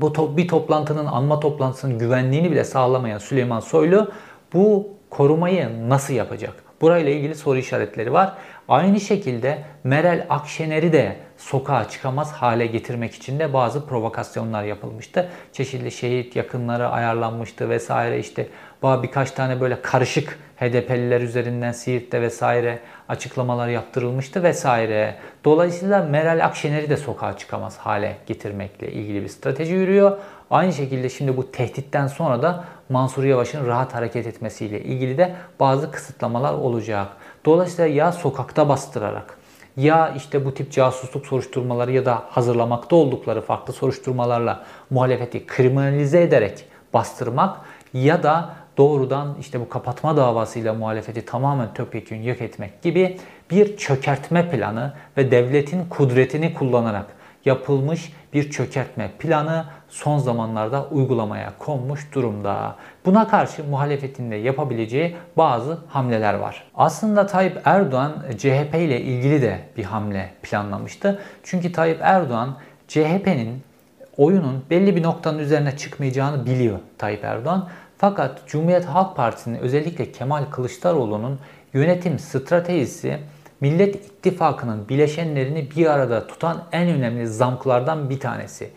[0.00, 4.12] bu to bir toplantının anma toplantısının güvenliğini bile sağlamayan Süleyman Soylu
[4.54, 6.67] bu korumayı nasıl yapacak?
[6.80, 8.32] Burayla ilgili soru işaretleri var.
[8.68, 15.28] Aynı şekilde Meral Akşener'i de sokağa çıkamaz hale getirmek için de bazı provokasyonlar yapılmıştı.
[15.52, 18.46] Çeşitli şehit yakınları ayarlanmıştı vesaire işte
[18.82, 25.14] birkaç tane böyle karışık HDP'liler üzerinden Siirt'te vesaire açıklamalar yaptırılmıştı vesaire.
[25.44, 30.18] Dolayısıyla Meral Akşener'i de sokağa çıkamaz hale getirmekle ilgili bir strateji yürüyor.
[30.50, 35.90] Aynı şekilde şimdi bu tehditten sonra da Mansur Yavaş'ın rahat hareket etmesiyle ilgili de bazı
[35.90, 37.08] kısıtlamalar olacak.
[37.44, 39.38] Dolayısıyla ya sokakta bastırarak
[39.76, 46.64] ya işte bu tip casusluk soruşturmaları ya da hazırlamakta oldukları farklı soruşturmalarla muhalefeti kriminalize ederek
[46.94, 47.56] bastırmak
[47.92, 53.18] ya da doğrudan işte bu kapatma davasıyla muhalefeti tamamen topyekun yok etmek gibi
[53.50, 57.06] bir çökertme planı ve devletin kudretini kullanarak
[57.44, 62.76] yapılmış bir çökertme planı son zamanlarda uygulamaya konmuş durumda.
[63.06, 66.64] Buna karşı muhalefetin de yapabileceği bazı hamleler var.
[66.74, 71.22] Aslında Tayyip Erdoğan CHP ile ilgili de bir hamle planlamıştı.
[71.42, 72.56] Çünkü Tayyip Erdoğan
[72.88, 73.62] CHP'nin
[74.16, 77.68] oyunun belli bir noktanın üzerine çıkmayacağını biliyor Tayyip Erdoğan.
[77.98, 81.38] Fakat Cumhuriyet Halk Partisi'nin özellikle Kemal Kılıçdaroğlu'nun
[81.72, 83.18] yönetim stratejisi
[83.60, 88.70] Millet İttifakı'nın bileşenlerini bir arada tutan en önemli zamklardan bir tanesi.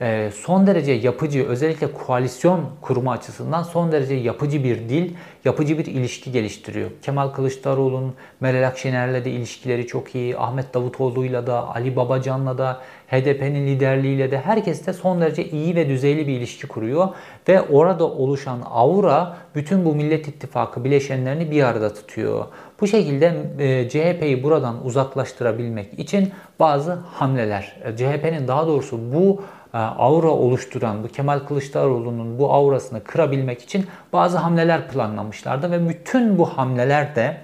[0.00, 5.14] Ee, son derece yapıcı, özellikle koalisyon kurma açısından son derece yapıcı bir dil,
[5.44, 6.90] yapıcı bir ilişki geliştiriyor.
[7.02, 13.66] Kemal Kılıçdaroğlu'nun Meral Akşener'le de ilişkileri çok iyi, Ahmet Davutoğlu'yla da, Ali Babacan'la da, HDP'nin
[13.66, 17.08] liderliğiyle de herkes de son derece iyi ve düzeyli bir ilişki kuruyor.
[17.48, 22.44] Ve orada oluşan aura bütün bu Millet İttifakı bileşenlerini bir arada tutuyor.
[22.80, 29.42] Bu şekilde e, CHP'yi buradan uzaklaştırabilmek için bazı hamleler, e, CHP'nin daha doğrusu bu
[29.78, 36.44] aura oluşturan bu Kemal Kılıçdaroğlu'nun bu aurasını kırabilmek için bazı hamleler planlamışlardı ve bütün bu
[36.44, 37.36] hamleler de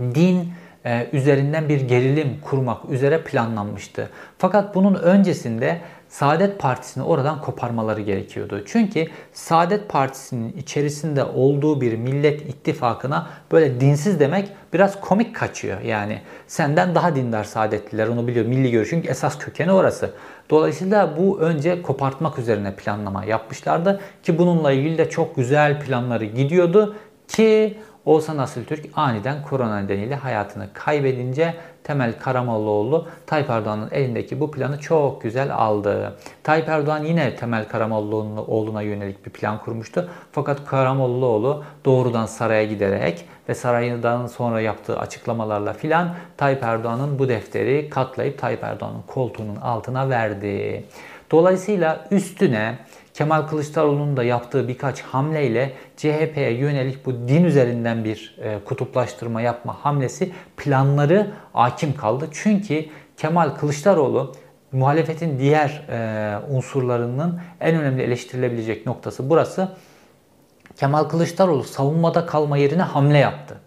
[0.00, 0.48] din
[0.84, 4.10] e, üzerinden bir gerilim kurmak üzere planlanmıştı.
[4.38, 5.80] Fakat bunun öncesinde
[6.14, 8.62] Saadet Partisi'ni oradan koparmaları gerekiyordu.
[8.66, 15.80] Çünkü Saadet Partisi'nin içerisinde olduğu bir millet ittifakına böyle dinsiz demek biraz komik kaçıyor.
[15.80, 18.46] Yani senden daha dindar Saadetliler onu biliyor.
[18.46, 20.10] Milli görüşün esas kökeni orası.
[20.50, 26.96] Dolayısıyla bu önce kopartmak üzerine planlama yapmışlardı ki bununla ilgili de çok güzel planları gidiyordu
[27.28, 31.54] ki Oğuzhan Asıltürk aniden korona nedeniyle hayatını kaybedince
[31.84, 36.16] Temel Karamollaoğlu Tayyip Erdoğan'ın elindeki bu planı çok güzel aldı.
[36.42, 40.10] Tayyip Erdoğan yine Temel Karamollaoğlu'na yönelik bir plan kurmuştu.
[40.32, 47.90] Fakat Karamollaoğlu doğrudan saraya giderek ve saraydan sonra yaptığı açıklamalarla filan Tayyip Erdoğan'ın bu defteri
[47.90, 50.84] katlayıp Tayyip Erdoğan'ın koltuğunun altına verdi.
[51.30, 52.78] Dolayısıyla üstüne
[53.14, 59.84] Kemal Kılıçdaroğlu'nun da yaptığı birkaç hamleyle CHP'ye yönelik bu din üzerinden bir e, kutuplaştırma yapma
[59.84, 62.28] hamlesi planları hakim kaldı.
[62.32, 62.86] Çünkü
[63.16, 64.32] Kemal Kılıçdaroğlu
[64.72, 69.68] muhalefetin diğer e, unsurlarının en önemli eleştirilebilecek noktası burası.
[70.76, 73.60] Kemal Kılıçdaroğlu savunmada kalma yerine hamle yaptı.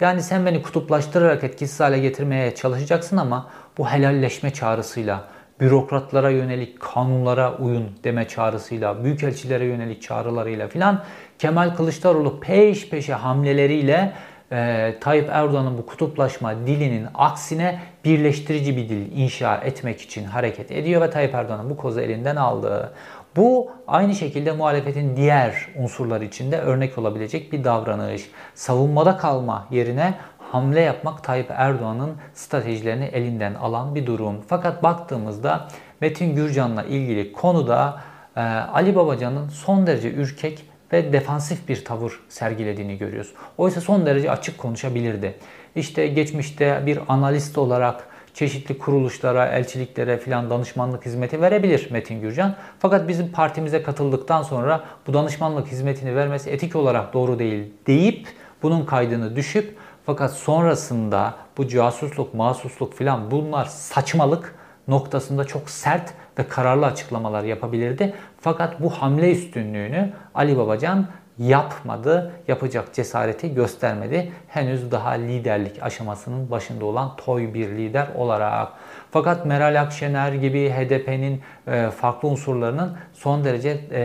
[0.00, 5.24] Yani sen beni kutuplaştırarak etkisiz hale getirmeye çalışacaksın ama bu helalleşme çağrısıyla,
[5.60, 11.02] bürokratlara yönelik kanunlara uyun deme çağrısıyla, büyükelçilere yönelik çağrılarıyla filan
[11.38, 14.12] Kemal Kılıçdaroğlu peş peşe hamleleriyle
[14.52, 21.00] e, Tayyip Erdoğan'ın bu kutuplaşma dilinin aksine birleştirici bir dil inşa etmek için hareket ediyor
[21.02, 22.92] ve Tayyip Erdoğan'ın bu kozu elinden aldı.
[23.36, 28.30] Bu aynı şekilde muhalefetin diğer unsurlar için de örnek olabilecek bir davranış.
[28.54, 30.14] Savunmada kalma yerine
[30.52, 34.36] hamle yapmak Tayyip Erdoğan'ın stratejilerini elinden alan bir durum.
[34.48, 35.68] Fakat baktığımızda
[36.00, 38.00] Metin Gürcan'la ilgili konuda
[38.36, 43.32] e, Ali Babacan'ın son derece ürkek ve defansif bir tavır sergilediğini görüyoruz.
[43.58, 45.34] Oysa son derece açık konuşabilirdi.
[45.76, 52.54] İşte geçmişte bir analist olarak çeşitli kuruluşlara, elçiliklere filan danışmanlık hizmeti verebilir Metin Gürcan.
[52.78, 58.28] Fakat bizim partimize katıldıktan sonra bu danışmanlık hizmetini vermesi etik olarak doğru değil deyip
[58.62, 59.76] bunun kaydını düşüp
[60.10, 64.54] fakat sonrasında bu casusluk, masusluk filan bunlar saçmalık
[64.88, 68.14] noktasında çok sert ve kararlı açıklamalar yapabilirdi.
[68.40, 71.06] Fakat bu hamle üstünlüğünü Ali Babacan
[71.38, 74.32] yapmadı, yapacak cesareti göstermedi.
[74.48, 78.68] Henüz daha liderlik aşamasının başında olan toy bir lider olarak.
[79.10, 84.02] Fakat Meral Akşener gibi HDP'nin e, farklı unsurlarının son derece e,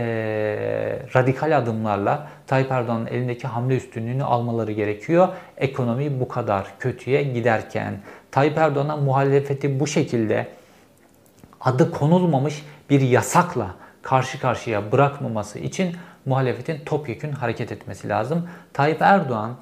[1.16, 5.28] radikal adımlarla Tayyip Erdoğan'ın elindeki hamle üstünlüğünü almaları gerekiyor.
[5.56, 7.94] Ekonomi bu kadar kötüye giderken
[8.30, 10.46] Tayyip Erdoğan'a muhalefeti bu şekilde
[11.60, 15.96] adı konulmamış bir yasakla karşı karşıya bırakmaması için
[16.26, 18.48] muhalefetin topyekün hareket etmesi lazım.
[18.72, 19.56] Tayyip Erdoğan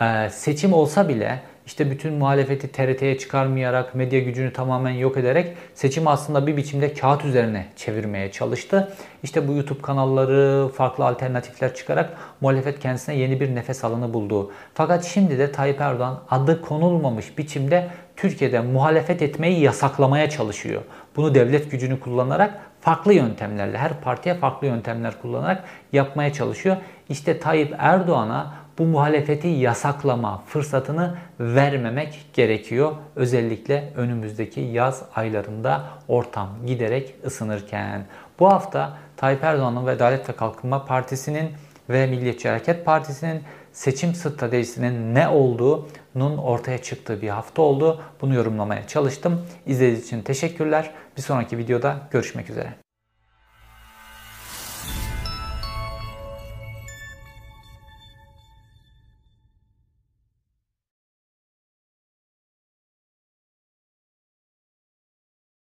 [0.00, 6.08] e, seçim olsa bile işte bütün muhalefeti TRT'ye çıkarmayarak, medya gücünü tamamen yok ederek seçim
[6.08, 8.92] aslında bir biçimde kağıt üzerine çevirmeye çalıştı.
[9.22, 14.52] İşte bu YouTube kanalları, farklı alternatifler çıkarak muhalefet kendisine yeni bir nefes alanı buldu.
[14.74, 20.82] Fakat şimdi de Tayyip Erdoğan adı konulmamış biçimde Türkiye'de muhalefet etmeyi yasaklamaya çalışıyor.
[21.16, 26.76] Bunu devlet gücünü kullanarak farklı yöntemlerle, her partiye farklı yöntemler kullanarak yapmaya çalışıyor.
[27.08, 32.92] İşte Tayyip Erdoğan'a bu muhalefeti yasaklama fırsatını vermemek gerekiyor.
[33.16, 38.04] Özellikle önümüzdeki yaz aylarında ortam giderek ısınırken.
[38.40, 41.50] Bu hafta Tayyip Erdoğan'ın ve Adalet ve Kalkınma Partisi'nin
[41.90, 48.02] ve Milliyetçi Hareket Partisi'nin seçim stratejisinin ne olduğunun ortaya çıktığı bir hafta oldu.
[48.20, 49.46] Bunu yorumlamaya çalıştım.
[49.66, 50.90] İzlediğiniz için teşekkürler.
[51.16, 52.83] Bir sonraki videoda görüşmek üzere.